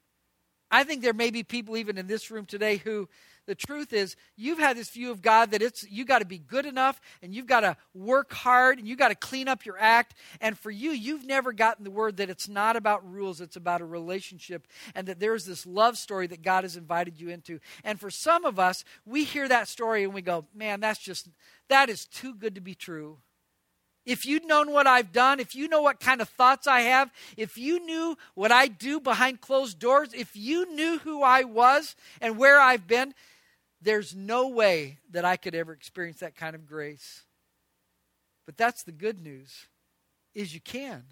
I 0.70 0.84
think 0.84 1.02
there 1.02 1.12
may 1.12 1.30
be 1.30 1.42
people 1.42 1.76
even 1.76 1.98
in 1.98 2.06
this 2.06 2.30
room 2.30 2.46
today 2.46 2.76
who 2.76 3.08
the 3.46 3.54
truth 3.54 3.92
is 3.92 4.16
you've 4.36 4.58
had 4.58 4.76
this 4.76 4.90
view 4.90 5.10
of 5.10 5.22
God 5.22 5.50
that 5.50 5.62
it's 5.62 5.88
you 5.90 6.04
got 6.04 6.20
to 6.20 6.24
be 6.24 6.38
good 6.38 6.66
enough 6.66 7.00
and 7.22 7.34
you've 7.34 7.46
got 7.46 7.60
to 7.60 7.76
work 7.94 8.32
hard 8.32 8.78
and 8.78 8.88
you 8.88 8.96
got 8.96 9.08
to 9.08 9.14
clean 9.14 9.48
up 9.48 9.64
your 9.64 9.78
act 9.78 10.14
and 10.40 10.58
for 10.58 10.70
you 10.70 10.90
you've 10.90 11.26
never 11.26 11.52
gotten 11.52 11.84
the 11.84 11.90
word 11.90 12.16
that 12.16 12.30
it's 12.30 12.48
not 12.48 12.76
about 12.76 13.08
rules 13.10 13.40
it's 13.40 13.56
about 13.56 13.80
a 13.80 13.84
relationship 13.84 14.66
and 14.94 15.06
that 15.06 15.20
there's 15.20 15.44
this 15.44 15.66
love 15.66 15.96
story 15.96 16.26
that 16.26 16.42
God 16.42 16.64
has 16.64 16.76
invited 16.76 17.20
you 17.20 17.28
into. 17.28 17.60
And 17.82 17.98
for 18.00 18.10
some 18.10 18.44
of 18.44 18.58
us 18.58 18.84
we 19.04 19.24
hear 19.24 19.48
that 19.48 19.68
story 19.68 20.04
and 20.04 20.14
we 20.14 20.22
go, 20.22 20.46
"Man, 20.54 20.80
that's 20.80 21.00
just 21.00 21.28
that 21.68 21.88
is 21.88 22.06
too 22.06 22.34
good 22.34 22.54
to 22.54 22.60
be 22.60 22.74
true." 22.74 23.18
If 24.06 24.26
you'd 24.26 24.44
known 24.44 24.70
what 24.70 24.86
I've 24.86 25.12
done, 25.12 25.40
if 25.40 25.54
you 25.54 25.66
know 25.66 25.80
what 25.80 25.98
kind 25.98 26.20
of 26.20 26.28
thoughts 26.28 26.66
I 26.66 26.80
have, 26.82 27.10
if 27.36 27.56
you 27.56 27.80
knew 27.80 28.18
what 28.34 28.52
I 28.52 28.68
do 28.68 29.00
behind 29.00 29.40
closed 29.40 29.78
doors, 29.78 30.10
if 30.12 30.36
you 30.36 30.74
knew 30.74 30.98
who 30.98 31.22
I 31.22 31.44
was 31.44 31.96
and 32.20 32.36
where 32.36 32.60
I've 32.60 32.86
been, 32.86 33.14
there's 33.84 34.14
no 34.14 34.48
way 34.48 34.98
that 35.10 35.24
I 35.24 35.36
could 35.36 35.54
ever 35.54 35.72
experience 35.72 36.20
that 36.20 36.36
kind 36.36 36.54
of 36.54 36.66
grace. 36.66 37.24
But 38.46 38.56
that's 38.56 38.82
the 38.82 38.92
good 38.92 39.20
news 39.20 39.66
is 40.34 40.54
you 40.54 40.60
can. 40.60 41.04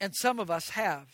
And 0.00 0.14
some 0.14 0.38
of 0.38 0.50
us 0.50 0.70
have. 0.70 1.08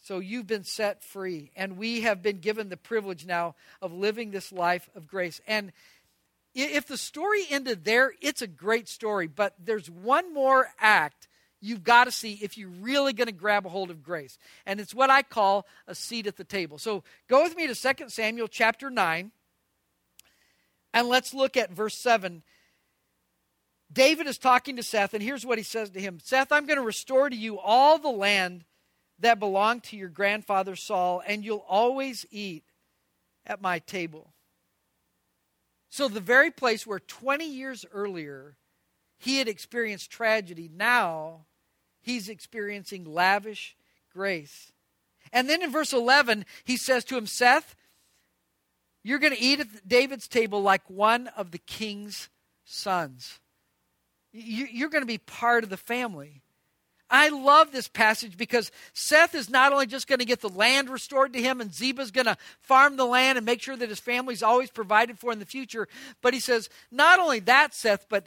So 0.00 0.20
you've 0.20 0.46
been 0.46 0.64
set 0.64 1.02
free 1.02 1.50
and 1.56 1.76
we 1.76 2.02
have 2.02 2.22
been 2.22 2.38
given 2.38 2.68
the 2.68 2.76
privilege 2.76 3.26
now 3.26 3.56
of 3.82 3.92
living 3.92 4.30
this 4.30 4.52
life 4.52 4.88
of 4.94 5.08
grace. 5.08 5.40
And 5.48 5.72
if 6.54 6.86
the 6.86 6.96
story 6.96 7.42
ended 7.50 7.84
there, 7.84 8.12
it's 8.20 8.40
a 8.40 8.46
great 8.46 8.88
story, 8.88 9.26
but 9.26 9.54
there's 9.58 9.90
one 9.90 10.32
more 10.32 10.68
act 10.78 11.26
you've 11.60 11.84
got 11.84 12.04
to 12.04 12.10
see 12.10 12.34
if 12.42 12.58
you're 12.58 12.68
really 12.68 13.12
going 13.12 13.26
to 13.26 13.32
grab 13.32 13.66
a 13.66 13.68
hold 13.68 13.90
of 13.90 14.02
grace. 14.02 14.38
And 14.66 14.80
it's 14.80 14.94
what 14.94 15.10
I 15.10 15.22
call 15.22 15.66
a 15.86 15.94
seat 15.94 16.26
at 16.26 16.36
the 16.36 16.44
table. 16.44 16.78
So 16.78 17.02
go 17.28 17.42
with 17.42 17.56
me 17.56 17.66
to 17.66 17.74
2 17.74 18.08
Samuel 18.08 18.48
chapter 18.48 18.90
9, 18.90 19.30
and 20.94 21.08
let's 21.08 21.34
look 21.34 21.56
at 21.56 21.70
verse 21.70 21.96
7. 21.96 22.42
David 23.92 24.26
is 24.26 24.38
talking 24.38 24.76
to 24.76 24.82
Seth, 24.82 25.14
and 25.14 25.22
here's 25.22 25.46
what 25.46 25.58
he 25.58 25.64
says 25.64 25.90
to 25.90 26.00
him 26.00 26.18
Seth, 26.22 26.52
I'm 26.52 26.66
going 26.66 26.78
to 26.78 26.84
restore 26.84 27.30
to 27.30 27.36
you 27.36 27.58
all 27.58 27.98
the 27.98 28.08
land 28.08 28.64
that 29.18 29.38
belonged 29.38 29.84
to 29.84 29.96
your 29.96 30.08
grandfather 30.08 30.76
Saul, 30.76 31.22
and 31.26 31.44
you'll 31.44 31.64
always 31.68 32.26
eat 32.30 32.64
at 33.46 33.62
my 33.62 33.78
table. 33.78 34.32
So, 35.88 36.08
the 36.08 36.20
very 36.20 36.50
place 36.50 36.86
where 36.86 36.98
20 36.98 37.48
years 37.48 37.86
earlier 37.92 38.56
he 39.18 39.38
had 39.38 39.48
experienced 39.48 40.10
tragedy, 40.10 40.70
now 40.74 41.46
he's 42.00 42.28
experiencing 42.28 43.04
lavish 43.04 43.76
grace. 44.12 44.72
And 45.32 45.48
then 45.48 45.62
in 45.62 45.72
verse 45.72 45.92
11, 45.92 46.44
he 46.64 46.76
says 46.76 47.04
to 47.06 47.16
him, 47.16 47.26
Seth, 47.26 47.74
you're 49.02 49.18
going 49.18 49.34
to 49.34 49.40
eat 49.40 49.60
at 49.60 49.88
David's 49.88 50.28
table 50.28 50.62
like 50.62 50.82
one 50.88 51.28
of 51.28 51.50
the 51.50 51.58
king's 51.58 52.28
sons. 52.64 53.40
You're 54.32 54.90
going 54.90 55.02
to 55.02 55.06
be 55.06 55.18
part 55.18 55.64
of 55.64 55.70
the 55.70 55.76
family. 55.76 56.42
I 57.08 57.28
love 57.28 57.70
this 57.70 57.86
passage 57.86 58.36
because 58.36 58.72
Seth 58.92 59.34
is 59.34 59.48
not 59.48 59.72
only 59.72 59.86
just 59.86 60.08
going 60.08 60.18
to 60.18 60.24
get 60.24 60.40
the 60.40 60.48
land 60.48 60.90
restored 60.90 61.32
to 61.34 61.42
him, 61.42 61.60
and 61.60 61.70
Ziba's 61.70 62.10
going 62.10 62.26
to 62.26 62.36
farm 62.60 62.96
the 62.96 63.06
land 63.06 63.38
and 63.38 63.46
make 63.46 63.62
sure 63.62 63.76
that 63.76 63.88
his 63.88 64.00
family's 64.00 64.42
always 64.42 64.70
provided 64.70 65.18
for 65.18 65.32
in 65.32 65.38
the 65.38 65.46
future, 65.46 65.86
but 66.20 66.34
he 66.34 66.40
says, 66.40 66.68
not 66.90 67.20
only 67.20 67.38
that, 67.40 67.74
Seth, 67.74 68.06
but 68.08 68.26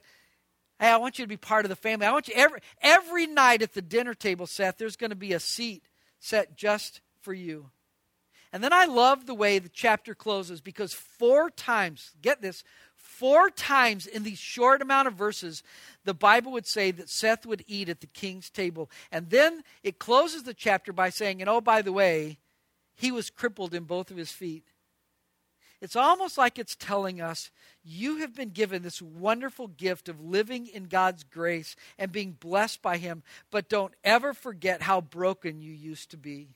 hey, 0.80 0.88
I 0.88 0.98
want 0.98 1.20
you 1.20 1.26
to 1.26 1.30
be 1.30 1.38
part 1.38 1.66
of 1.66 1.70
the 1.70 1.76
family. 1.76 2.06
I 2.06 2.12
want 2.12 2.28
you 2.28 2.34
every 2.36 2.60
every 2.82 3.28
night 3.28 3.62
at 3.62 3.74
the 3.74 3.82
dinner 3.82 4.14
table, 4.14 4.48
Seth, 4.48 4.78
there's 4.78 4.96
going 4.96 5.10
to 5.10 5.16
be 5.16 5.34
a 5.34 5.40
seat 5.40 5.84
set 6.20 6.56
just 6.56 7.02
for 7.22 7.34
you. 7.34 7.70
And 8.52 8.64
then 8.64 8.74
I 8.74 8.86
love 8.86 9.28
the 9.28 9.36
way 9.36 9.60
the 9.60 9.70
chapter 9.70 10.16
closes 10.16 10.60
because 10.60 10.92
four 10.92 11.52
times, 11.52 12.14
get 12.20 12.42
this, 12.42 12.64
Four 13.20 13.50
times 13.50 14.08
in 14.08 14.24
these 14.24 14.40
short 14.40 14.82
amount 14.82 15.08
of 15.08 15.14
verses, 15.14 15.64
the 16.06 16.14
Bible 16.14 16.52
would 16.52 16.68
say 16.68 16.92
that 16.92 17.10
Seth 17.10 17.46
would 17.46 17.66
eat 17.68 17.90
at 17.90 18.02
the 18.02 18.08
king's 18.08 18.50
table. 18.50 18.90
And 19.12 19.30
then 19.30 19.64
it 19.84 20.00
closes 20.00 20.44
the 20.44 20.54
chapter 20.54 20.94
by 20.94 21.10
saying, 21.10 21.42
and 21.42 21.50
oh, 21.50 21.60
by 21.60 21.82
the 21.82 21.92
way, 21.92 22.40
he 22.96 23.12
was 23.12 23.30
crippled 23.30 23.74
in 23.74 23.84
both 23.84 24.12
of 24.12 24.18
his 24.18 24.32
feet. 24.32 24.64
It's 25.82 25.96
almost 25.96 26.38
like 26.38 26.60
it's 26.60 26.76
telling 26.76 27.22
us 27.22 27.52
you 27.84 28.18
have 28.18 28.36
been 28.36 28.50
given 28.50 28.82
this 28.82 29.02
wonderful 29.02 29.68
gift 29.68 30.10
of 30.10 30.20
living 30.20 30.68
in 30.68 30.86
God's 30.86 31.24
grace 31.24 31.76
and 31.98 32.12
being 32.12 32.34
blessed 32.34 32.82
by 32.82 32.98
Him, 32.98 33.24
but 33.50 33.70
don't 33.70 33.94
ever 34.04 34.34
forget 34.34 34.82
how 34.82 35.00
broken 35.00 35.62
you 35.62 35.72
used 35.72 36.12
to 36.12 36.18
be. 36.18 36.50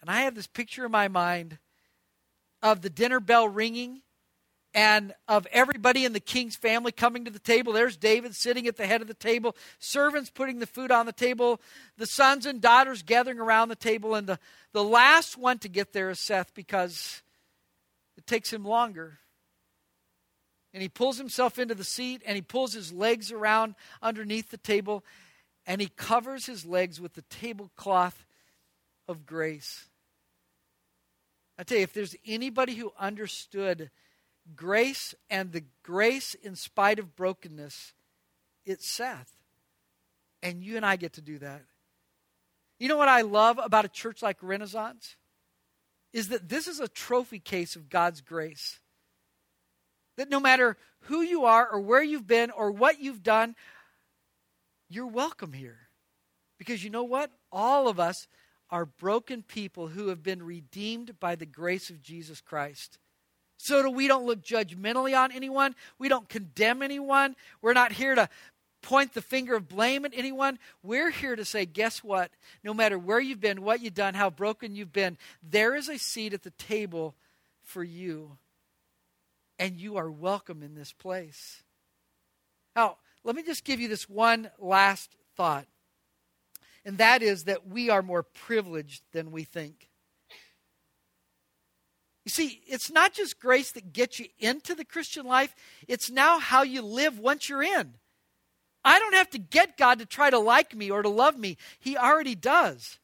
And 0.00 0.10
I 0.10 0.20
have 0.22 0.34
this 0.34 0.46
picture 0.46 0.86
in 0.86 0.92
my 0.92 1.08
mind 1.08 1.58
of 2.62 2.82
the 2.82 2.90
dinner 2.90 3.20
bell 3.20 3.48
ringing 3.48 4.02
and 4.74 5.12
of 5.28 5.46
everybody 5.52 6.04
in 6.04 6.12
the 6.12 6.20
king's 6.20 6.56
family 6.56 6.92
coming 6.92 7.24
to 7.24 7.30
the 7.30 7.38
table. 7.38 7.72
There's 7.72 7.96
David 7.96 8.34
sitting 8.34 8.66
at 8.66 8.76
the 8.76 8.86
head 8.86 9.02
of 9.02 9.08
the 9.08 9.14
table, 9.14 9.56
servants 9.78 10.30
putting 10.30 10.60
the 10.60 10.66
food 10.66 10.90
on 10.90 11.06
the 11.06 11.12
table, 11.12 11.60
the 11.98 12.06
sons 12.06 12.46
and 12.46 12.60
daughters 12.60 13.02
gathering 13.02 13.38
around 13.38 13.68
the 13.68 13.76
table, 13.76 14.14
and 14.14 14.26
the, 14.26 14.38
the 14.72 14.84
last 14.84 15.36
one 15.36 15.58
to 15.58 15.68
get 15.68 15.92
there 15.92 16.10
is 16.10 16.20
Seth 16.20 16.54
because 16.54 17.21
it 18.16 18.26
takes 18.26 18.52
him 18.52 18.64
longer. 18.64 19.18
And 20.74 20.82
he 20.82 20.88
pulls 20.88 21.18
himself 21.18 21.58
into 21.58 21.74
the 21.74 21.84
seat 21.84 22.22
and 22.24 22.34
he 22.34 22.42
pulls 22.42 22.72
his 22.72 22.92
legs 22.92 23.30
around 23.30 23.74
underneath 24.00 24.50
the 24.50 24.56
table 24.56 25.04
and 25.66 25.80
he 25.80 25.88
covers 25.88 26.46
his 26.46 26.64
legs 26.64 27.00
with 27.00 27.14
the 27.14 27.22
tablecloth 27.22 28.24
of 29.06 29.26
grace. 29.26 29.88
I 31.58 31.64
tell 31.64 31.78
you, 31.78 31.84
if 31.84 31.92
there's 31.92 32.16
anybody 32.26 32.74
who 32.74 32.92
understood 32.98 33.90
grace 34.56 35.14
and 35.30 35.52
the 35.52 35.64
grace 35.82 36.34
in 36.34 36.56
spite 36.56 36.98
of 36.98 37.14
brokenness, 37.14 37.92
it's 38.64 38.88
Seth. 38.88 39.32
And 40.42 40.64
you 40.64 40.76
and 40.76 40.84
I 40.84 40.96
get 40.96 41.12
to 41.14 41.20
do 41.20 41.38
that. 41.38 41.62
You 42.80 42.88
know 42.88 42.96
what 42.96 43.08
I 43.08 43.20
love 43.20 43.60
about 43.62 43.84
a 43.84 43.88
church 43.88 44.22
like 44.22 44.38
Renaissance? 44.42 45.16
Is 46.12 46.28
that 46.28 46.48
this 46.48 46.66
is 46.66 46.80
a 46.80 46.88
trophy 46.88 47.38
case 47.38 47.76
of 47.76 47.88
God's 47.88 48.20
grace. 48.20 48.80
That 50.16 50.28
no 50.28 50.40
matter 50.40 50.76
who 51.02 51.22
you 51.22 51.44
are 51.44 51.68
or 51.68 51.80
where 51.80 52.02
you've 52.02 52.26
been 52.26 52.50
or 52.50 52.70
what 52.70 53.00
you've 53.00 53.22
done, 53.22 53.56
you're 54.88 55.06
welcome 55.06 55.52
here. 55.52 55.78
Because 56.58 56.84
you 56.84 56.90
know 56.90 57.04
what? 57.04 57.30
All 57.50 57.88
of 57.88 57.98
us 57.98 58.28
are 58.70 58.84
broken 58.84 59.42
people 59.42 59.88
who 59.88 60.08
have 60.08 60.22
been 60.22 60.42
redeemed 60.42 61.18
by 61.18 61.34
the 61.34 61.46
grace 61.46 61.90
of 61.90 62.02
Jesus 62.02 62.40
Christ 62.40 62.98
so 63.62 63.88
we 63.88 64.08
don't 64.08 64.26
look 64.26 64.42
judgmentally 64.42 65.16
on 65.16 65.30
anyone. 65.30 65.76
We 65.96 66.08
don't 66.08 66.28
condemn 66.28 66.82
anyone. 66.82 67.36
We're 67.60 67.74
not 67.74 67.92
here 67.92 68.16
to 68.16 68.28
point 68.82 69.14
the 69.14 69.22
finger 69.22 69.54
of 69.54 69.68
blame 69.68 70.04
at 70.04 70.12
anyone. 70.14 70.58
We're 70.82 71.10
here 71.10 71.36
to 71.36 71.44
say, 71.44 71.64
guess 71.64 72.04
what? 72.04 72.30
No 72.62 72.74
matter 72.74 72.98
where 72.98 73.20
you've 73.20 73.40
been, 73.40 73.62
what 73.62 73.80
you've 73.80 73.94
done, 73.94 74.14
how 74.14 74.28
broken 74.28 74.74
you've 74.74 74.92
been, 74.92 75.16
there 75.42 75.74
is 75.74 75.88
a 75.88 75.98
seat 75.98 76.34
at 76.34 76.42
the 76.42 76.50
table 76.50 77.14
for 77.62 77.82
you. 77.82 78.36
And 79.58 79.76
you 79.76 79.96
are 79.96 80.10
welcome 80.10 80.62
in 80.62 80.74
this 80.74 80.92
place. 80.92 81.62
Now, 82.74 82.96
let 83.24 83.36
me 83.36 83.42
just 83.42 83.64
give 83.64 83.80
you 83.80 83.88
this 83.88 84.08
one 84.08 84.50
last 84.58 85.14
thought. 85.36 85.66
And 86.84 86.98
that 86.98 87.22
is 87.22 87.44
that 87.44 87.68
we 87.68 87.90
are 87.90 88.02
more 88.02 88.24
privileged 88.24 89.02
than 89.12 89.30
we 89.30 89.44
think. 89.44 89.88
You 92.24 92.30
see, 92.30 92.60
it's 92.66 92.90
not 92.90 93.12
just 93.12 93.40
grace 93.40 93.72
that 93.72 93.92
gets 93.92 94.18
you 94.18 94.26
into 94.38 94.74
the 94.74 94.84
Christian 94.84 95.26
life, 95.26 95.54
it's 95.88 96.10
now 96.10 96.38
how 96.38 96.62
you 96.62 96.82
live 96.82 97.18
once 97.18 97.48
you're 97.48 97.62
in. 97.62 97.94
I 98.84 98.98
don't 98.98 99.14
have 99.14 99.30
to 99.30 99.38
get 99.38 99.76
God 99.76 99.98
to 99.98 100.06
try 100.06 100.30
to 100.30 100.38
like 100.38 100.74
me 100.74 100.90
or 100.90 101.02
to 101.02 101.08
love 101.08 101.38
me, 101.38 101.56
He 101.78 101.96
already 101.96 102.34
does. 102.34 102.98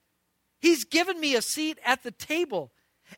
He's 0.60 0.84
given 0.84 1.20
me 1.20 1.34
a 1.36 1.42
seat 1.42 1.78
at 1.84 2.02
the 2.02 2.10
table. 2.10 2.72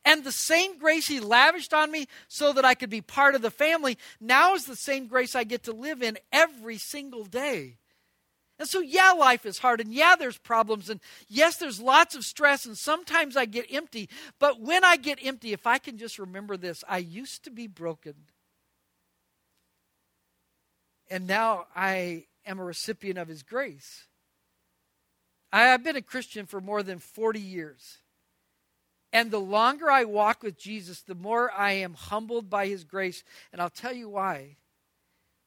And 0.04 0.22
the 0.22 0.32
same 0.32 0.78
grace 0.78 1.08
He 1.08 1.20
lavished 1.20 1.74
on 1.74 1.90
me 1.90 2.06
so 2.28 2.52
that 2.52 2.64
I 2.64 2.74
could 2.74 2.90
be 2.90 3.00
part 3.00 3.34
of 3.34 3.42
the 3.42 3.50
family 3.50 3.98
now 4.20 4.54
is 4.54 4.64
the 4.64 4.76
same 4.76 5.06
grace 5.06 5.34
I 5.34 5.44
get 5.44 5.64
to 5.64 5.72
live 5.72 6.02
in 6.02 6.18
every 6.32 6.78
single 6.78 7.24
day. 7.24 7.78
And 8.60 8.68
so, 8.68 8.80
yeah, 8.80 9.12
life 9.12 9.46
is 9.46 9.58
hard, 9.58 9.80
and 9.80 9.90
yeah, 9.90 10.16
there's 10.16 10.36
problems, 10.36 10.90
and 10.90 11.00
yes, 11.28 11.56
there's 11.56 11.80
lots 11.80 12.14
of 12.14 12.26
stress, 12.26 12.66
and 12.66 12.76
sometimes 12.76 13.34
I 13.34 13.46
get 13.46 13.72
empty. 13.72 14.10
But 14.38 14.60
when 14.60 14.84
I 14.84 14.96
get 14.98 15.18
empty, 15.22 15.54
if 15.54 15.66
I 15.66 15.78
can 15.78 15.96
just 15.96 16.18
remember 16.18 16.58
this, 16.58 16.84
I 16.86 16.98
used 16.98 17.42
to 17.44 17.50
be 17.50 17.66
broken. 17.66 18.12
And 21.08 21.26
now 21.26 21.68
I 21.74 22.26
am 22.46 22.58
a 22.58 22.64
recipient 22.64 23.18
of 23.18 23.28
His 23.28 23.42
grace. 23.42 24.06
I 25.52 25.62
have 25.62 25.82
been 25.82 25.96
a 25.96 26.02
Christian 26.02 26.46
for 26.46 26.60
more 26.60 26.82
than 26.82 26.98
40 26.98 27.40
years. 27.40 27.98
And 29.12 29.30
the 29.30 29.40
longer 29.40 29.90
I 29.90 30.04
walk 30.04 30.42
with 30.42 30.58
Jesus, 30.58 31.00
the 31.00 31.16
more 31.16 31.50
I 31.52 31.72
am 31.72 31.94
humbled 31.94 32.48
by 32.48 32.68
His 32.68 32.84
grace. 32.84 33.24
And 33.52 33.60
I'll 33.60 33.70
tell 33.70 33.92
you 33.92 34.08
why. 34.08 34.56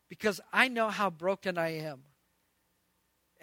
Because 0.10 0.42
I 0.52 0.68
know 0.68 0.90
how 0.90 1.10
broken 1.10 1.58
I 1.58 1.78
am 1.78 2.04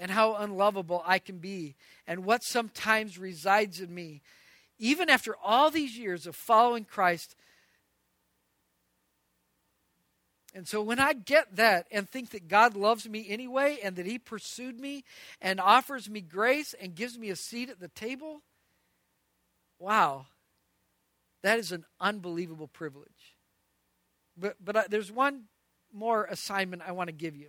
and 0.01 0.11
how 0.11 0.35
unlovable 0.37 1.03
I 1.05 1.19
can 1.19 1.39
be, 1.39 1.77
and 2.07 2.25
what 2.25 2.43
sometimes 2.43 3.19
resides 3.19 3.81
in 3.81 3.95
me. 3.95 4.23
Even 4.79 5.11
after 5.11 5.37
all 5.45 5.71
these 5.71 5.99
years 5.99 6.27
of 6.27 6.35
following 6.35 6.87
Christ, 6.87 7.37
and 10.55 10.67
so 10.67 10.83
when 10.83 10.99
I 10.99 11.13
get 11.13 11.57
that 11.57 11.87
and 11.93 12.09
think 12.09 12.31
that 12.31 12.49
God 12.49 12.75
loves 12.75 13.09
me 13.09 13.27
anyway 13.29 13.79
and 13.83 13.97
that 13.97 14.07
He 14.07 14.19
pursued 14.19 14.79
me 14.79 15.05
and 15.41 15.61
offers 15.61 16.11
me 16.11 16.21
grace 16.21 16.75
and 16.81 16.95
gives 16.95 17.19
me 17.19 17.31
a 17.31 17.37
seat 17.37 17.71
at 17.71 17.79
the 17.79 17.89
table, 17.89 18.43
wow, 19.79 20.27
that 21.43 21.59
is 21.59 21.71
an 21.73 21.85
unbelievable 22.01 22.67
privilege. 22.67 23.37
But, 24.37 24.57
but 24.63 24.77
I, 24.77 24.85
there's 24.89 25.13
one 25.13 25.45
more 25.93 26.25
assignment 26.25 26.83
I 26.87 26.93
want 26.93 27.09
to 27.09 27.15
give 27.15 27.37
you. 27.37 27.49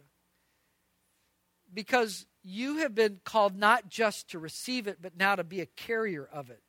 Because 1.74 2.26
you 2.44 2.80
have 2.80 2.94
been 2.94 3.20
called 3.24 3.58
not 3.58 3.90
just 3.90 4.30
to 4.32 4.40
receive 4.40 4.88
it, 4.88 4.98
but 5.02 5.18
now 5.18 5.36
to 5.36 5.44
be 5.44 5.62
a 5.62 5.66
carrier 5.66 6.28
of 6.32 6.50
it. 6.50 6.62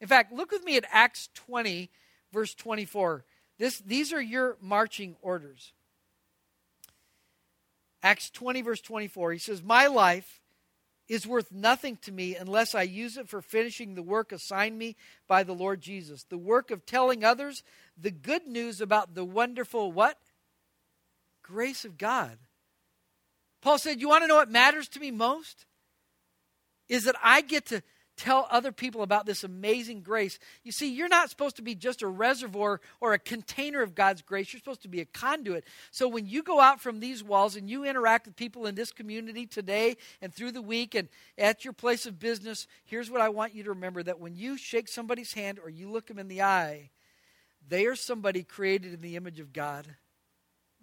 In 0.00 0.08
fact, 0.08 0.32
look 0.32 0.50
with 0.50 0.64
me 0.64 0.76
at 0.76 0.84
Acts 0.90 1.28
20, 1.34 1.90
verse 2.32 2.54
24. 2.54 3.24
This, 3.60 3.78
these 3.80 4.10
are 4.14 4.22
your 4.22 4.56
marching 4.62 5.16
orders. 5.20 5.74
Acts 8.02 8.30
20, 8.30 8.62
verse 8.62 8.80
24. 8.80 9.32
He 9.32 9.38
says, 9.38 9.62
My 9.62 9.86
life 9.86 10.40
is 11.10 11.26
worth 11.26 11.52
nothing 11.52 11.98
to 11.98 12.10
me 12.10 12.34
unless 12.34 12.74
I 12.74 12.82
use 12.82 13.18
it 13.18 13.28
for 13.28 13.42
finishing 13.42 13.94
the 13.94 14.02
work 14.02 14.32
assigned 14.32 14.78
me 14.78 14.96
by 15.28 15.42
the 15.42 15.52
Lord 15.52 15.82
Jesus. 15.82 16.24
The 16.24 16.38
work 16.38 16.70
of 16.70 16.86
telling 16.86 17.22
others 17.22 17.62
the 18.00 18.10
good 18.10 18.46
news 18.46 18.80
about 18.80 19.14
the 19.14 19.26
wonderful 19.26 19.92
what? 19.92 20.16
Grace 21.42 21.84
of 21.84 21.98
God. 21.98 22.38
Paul 23.60 23.76
said, 23.76 24.00
You 24.00 24.08
want 24.08 24.24
to 24.24 24.28
know 24.28 24.36
what 24.36 24.50
matters 24.50 24.88
to 24.88 25.00
me 25.00 25.10
most? 25.10 25.66
Is 26.88 27.04
that 27.04 27.16
I 27.22 27.42
get 27.42 27.66
to 27.66 27.82
tell 28.20 28.46
other 28.50 28.70
people 28.70 29.02
about 29.02 29.24
this 29.24 29.44
amazing 29.44 30.02
grace. 30.02 30.38
You 30.62 30.72
see, 30.72 30.92
you're 30.92 31.08
not 31.08 31.30
supposed 31.30 31.56
to 31.56 31.62
be 31.62 31.74
just 31.74 32.02
a 32.02 32.06
reservoir 32.06 32.82
or 33.00 33.14
a 33.14 33.18
container 33.18 33.80
of 33.80 33.94
God's 33.94 34.20
grace. 34.20 34.52
You're 34.52 34.60
supposed 34.60 34.82
to 34.82 34.88
be 34.88 35.00
a 35.00 35.06
conduit. 35.06 35.64
So 35.90 36.06
when 36.06 36.26
you 36.26 36.42
go 36.42 36.60
out 36.60 36.82
from 36.82 37.00
these 37.00 37.24
walls 37.24 37.56
and 37.56 37.68
you 37.68 37.84
interact 37.84 38.26
with 38.26 38.36
people 38.36 38.66
in 38.66 38.74
this 38.74 38.92
community 38.92 39.46
today 39.46 39.96
and 40.20 40.34
through 40.34 40.52
the 40.52 40.60
week 40.60 40.94
and 40.94 41.08
at 41.38 41.64
your 41.64 41.72
place 41.72 42.04
of 42.04 42.18
business, 42.18 42.66
here's 42.84 43.10
what 43.10 43.22
I 43.22 43.30
want 43.30 43.54
you 43.54 43.62
to 43.64 43.70
remember 43.70 44.02
that 44.02 44.20
when 44.20 44.36
you 44.36 44.58
shake 44.58 44.88
somebody's 44.88 45.32
hand 45.32 45.58
or 45.58 45.70
you 45.70 45.90
look 45.90 46.06
them 46.06 46.18
in 46.18 46.28
the 46.28 46.42
eye, 46.42 46.90
they 47.66 47.86
are 47.86 47.96
somebody 47.96 48.42
created 48.42 48.92
in 48.92 49.00
the 49.00 49.16
image 49.16 49.40
of 49.40 49.54
God. 49.54 49.86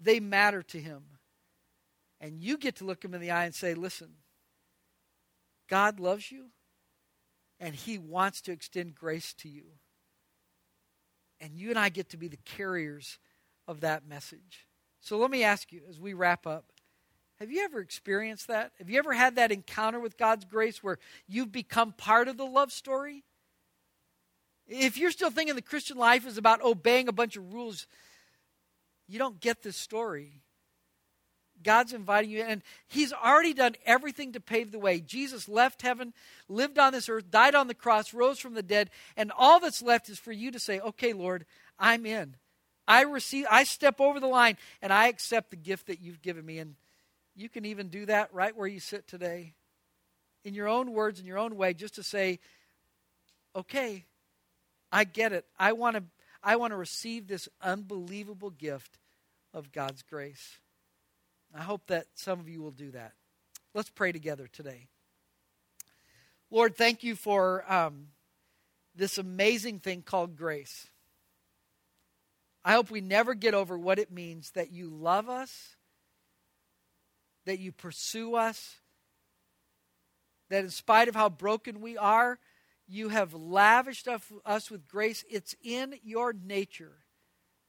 They 0.02 0.20
matter 0.20 0.64
to 0.64 0.80
Him. 0.80 1.04
And 2.20 2.42
you 2.42 2.58
get 2.58 2.78
to 2.78 2.86
look 2.86 3.02
them 3.02 3.14
in 3.14 3.22
the 3.22 3.30
eye 3.30 3.46
and 3.46 3.54
say, 3.54 3.76
listen, 3.76 4.10
God 5.70 6.00
loves 6.00 6.32
you 6.32 6.48
and 7.60 7.76
He 7.76 7.98
wants 7.98 8.42
to 8.42 8.52
extend 8.52 8.96
grace 8.96 9.34
to 9.36 9.50
you. 9.50 9.64
And 11.40 11.56
you 11.56 11.70
and 11.70 11.80
I 11.80 11.90
get 11.90 12.10
to 12.10 12.18
be 12.18 12.28
the 12.28 12.38
carriers 12.38 13.20
of 13.68 13.82
that 13.82 14.08
message. 14.08 14.68
So 15.00 15.18
let 15.18 15.30
me 15.30 15.44
ask 15.44 15.72
you 15.72 15.82
as 15.90 16.00
we 16.00 16.14
wrap 16.14 16.48
up 16.48 16.66
have 17.40 17.52
you 17.52 17.64
ever 17.64 17.80
experienced 17.80 18.48
that? 18.48 18.72
Have 18.80 18.90
you 18.90 18.98
ever 18.98 19.14
had 19.14 19.36
that 19.36 19.52
encounter 19.52 20.00
with 20.00 20.18
God's 20.18 20.44
grace 20.44 20.82
where 20.82 20.98
you've 21.28 21.52
become 21.52 21.92
part 21.92 22.28
of 22.28 22.36
the 22.36 22.46
love 22.46 22.72
story? 22.72 23.24
If 24.68 24.98
you're 24.98 25.12
still 25.12 25.30
thinking 25.30 25.56
the 25.56 25.62
Christian 25.62 25.98
life 25.98 26.26
is 26.26 26.40
about 26.40 26.64
obeying 26.64 27.08
a 27.08 27.14
bunch 27.14 27.38
of 27.38 27.54
rules, 27.54 27.86
you 29.08 29.20
don't 29.20 29.40
get 29.40 29.62
this 29.62 29.78
story. 29.78 30.42
God's 31.64 31.94
inviting 31.94 32.30
you, 32.30 32.44
and 32.44 32.62
He's 32.88 33.14
already 33.14 33.54
done 33.54 33.76
everything 33.86 34.34
to 34.34 34.40
pave 34.40 34.72
the 34.72 34.80
way. 34.80 35.00
Jesus 35.00 35.50
left 35.50 35.82
heaven, 35.82 36.14
lived 36.48 36.80
on 36.80 36.94
this 36.94 37.10
earth, 37.10 37.30
died 37.32 37.56
on 37.56 37.68
the 37.68 37.74
cross, 37.74 38.14
rose 38.14 38.40
from 38.40 38.54
the 38.54 38.64
dead, 38.64 38.90
and 39.16 39.32
all 39.38 39.60
that's 39.60 39.82
left 39.82 40.10
is 40.10 40.20
for 40.20 40.32
you 40.32 40.52
to 40.52 40.60
say, 40.60 40.80
Okay, 40.80 41.14
Lord, 41.14 41.46
I'm 41.80 42.06
in. 42.06 42.36
I 42.88 43.02
receive, 43.02 43.46
I 43.52 43.64
step 43.64 44.00
over 44.00 44.20
the 44.20 44.28
line, 44.28 44.58
and 44.82 44.94
I 44.94 45.08
accept 45.08 45.50
the 45.50 45.58
gift 45.58 45.88
that 45.88 46.00
you've 46.00 46.22
given 46.22 46.46
me. 46.46 46.60
And 46.60 46.76
you 47.36 47.50
can 47.50 47.66
even 47.66 47.90
do 47.90 48.06
that 48.06 48.34
right 48.34 48.56
where 48.56 48.68
you 48.68 48.80
sit 48.80 49.08
today, 49.08 49.54
in 50.46 50.54
your 50.54 50.68
own 50.68 50.94
words, 50.94 51.20
in 51.20 51.26
your 51.26 51.38
own 51.38 51.58
way, 51.58 51.74
just 51.74 51.96
to 51.96 52.04
say, 52.04 52.40
Okay, 53.56 54.06
I 54.92 55.04
get 55.04 55.34
it. 55.34 55.46
I 55.60 55.74
want 55.74 55.98
to 55.98 56.04
I 56.44 56.56
want 56.56 56.72
to 56.72 56.78
receive 56.78 57.28
this 57.28 57.50
unbelievable 57.62 58.52
gift 58.52 59.00
of 59.54 59.72
God's 59.72 60.04
grace. 60.04 60.60
I 61.56 61.64
hope 61.64 61.88
that 61.88 62.08
some 62.16 62.40
of 62.40 62.50
you 62.50 62.62
will 62.62 62.72
do 62.72 62.92
that. 62.92 63.14
Let's 63.74 63.90
pray 63.90 64.12
together 64.12 64.48
today. 64.52 64.88
Lord, 66.50 66.76
thank 66.76 67.04
you 67.04 67.16
for 67.16 67.70
um, 67.72 68.08
this 68.96 69.18
amazing 69.18 69.80
thing 69.80 70.02
called 70.02 70.36
grace. 70.36 70.88
I 72.64 72.74
hope 72.74 72.90
we 72.90 73.02
never 73.02 73.34
get 73.34 73.54
over 73.54 73.78
what 73.78 74.00
it 74.00 74.12
means 74.12 74.52
that 74.52 74.72
you 74.72 74.90
love 74.90 75.30
us, 75.30 75.76
that 77.46 77.60
you 77.60 77.72
pursue 77.72 78.36
us, 78.36 78.78
that 80.50 80.64
in 80.64 80.70
spite 80.70 81.08
of 81.08 81.16
how 81.16 81.30
broken 81.30 81.82
we 81.82 81.98
are, 81.98 82.40
you 82.88 83.10
have 83.10 83.34
lavished 83.34 84.08
us 84.46 84.72
with 84.72 84.88
grace. 84.88 85.26
It's 85.30 85.56
in 85.62 85.96
your 86.04 86.34
nature 86.34 86.98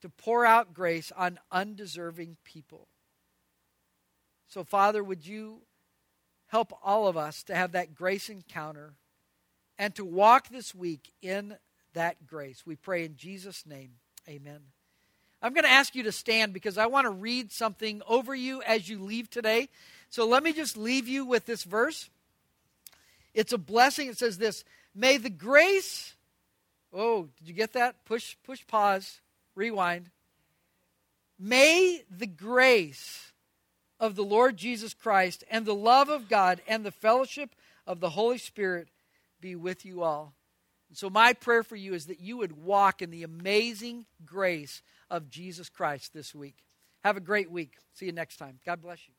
to 0.01 0.09
pour 0.09 0.45
out 0.45 0.75
grace 0.75 1.13
on 1.17 1.39
undeserving 1.51 2.37
people. 2.45 2.89
So, 4.49 4.65
Father, 4.65 5.05
would 5.05 5.27
you 5.27 5.61
help 6.47 6.73
all 6.83 7.07
of 7.07 7.17
us 7.17 7.43
to 7.45 7.55
have 7.55 7.73
that 7.73 7.95
grace 7.95 8.31
encounter 8.31 8.95
and 9.79 9.95
to 9.95 10.05
walk 10.05 10.49
this 10.49 10.75
week 10.75 11.13
in 11.21 11.57
that 11.93 12.27
grace? 12.27 12.65
We 12.65 12.75
pray 12.75 13.05
in 13.05 13.17
Jesus' 13.17 13.67
name. 13.67 13.93
Amen. 14.27 14.61
I'm 15.43 15.53
going 15.53 15.65
to 15.65 15.71
ask 15.71 15.95
you 15.95 16.03
to 16.05 16.13
stand 16.13 16.53
because 16.53 16.79
I 16.79 16.87
want 16.87 17.05
to 17.05 17.11
read 17.11 17.53
something 17.53 18.03
over 18.09 18.35
you 18.35 18.63
as 18.63 18.89
you 18.89 19.03
leave 19.03 19.31
today. 19.31 19.69
So 20.11 20.27
let 20.27 20.43
me 20.43 20.53
just 20.53 20.77
leave 20.77 21.07
you 21.07 21.25
with 21.27 21.45
this 21.47 21.63
verse. 21.63 22.09
It's 23.35 23.53
a 23.53 23.59
blessing. 23.59 24.09
It 24.09 24.19
says 24.19 24.39
this 24.39 24.65
May 24.95 25.19
the 25.19 25.31
grace. 25.31 26.15
Oh, 26.93 27.29
did 27.39 27.49
you 27.49 27.55
get 27.55 27.75
that? 27.75 28.07
Push, 28.07 28.37
push, 28.45 28.67
pause, 28.67 29.21
rewind. 29.55 30.11
May 31.39 32.03
the 32.11 32.27
grace 32.27 33.29
of 34.01 34.15
the 34.15 34.25
Lord 34.25 34.57
Jesus 34.57 34.95
Christ 34.95 35.45
and 35.51 35.65
the 35.65 35.75
love 35.75 36.09
of 36.09 36.29
God 36.29 36.61
and 36.69 36.85
the 36.85 36.91
fellowship 36.91 37.55
of 37.87 38.01
the 38.01 38.11
Holy 38.11 38.39
Spirit 38.39 38.89
be 39.41 39.55
with 39.55 39.85
you 39.85 40.03
all. 40.03 40.35
And 40.89 40.97
so, 40.97 41.11
my 41.11 41.33
prayer 41.33 41.63
for 41.63 41.77
you 41.77 41.95
is 41.95 42.07
that 42.07 42.21
you 42.21 42.39
would 42.39 42.65
walk 42.65 43.03
in 43.03 43.11
the 43.11 43.23
amazing 43.23 44.07
grace 44.25 44.83
of 45.11 45.31
Jesus 45.31 45.69
Christ 45.69 46.15
this 46.15 46.35
week. 46.35 46.57
Have 47.05 47.17
a 47.17 47.21
great 47.21 47.51
week. 47.51 47.75
See 47.93 48.07
you 48.07 48.13
next 48.13 48.37
time. 48.37 48.59
God 48.65 48.81
bless 48.83 49.07
you. 49.07 49.18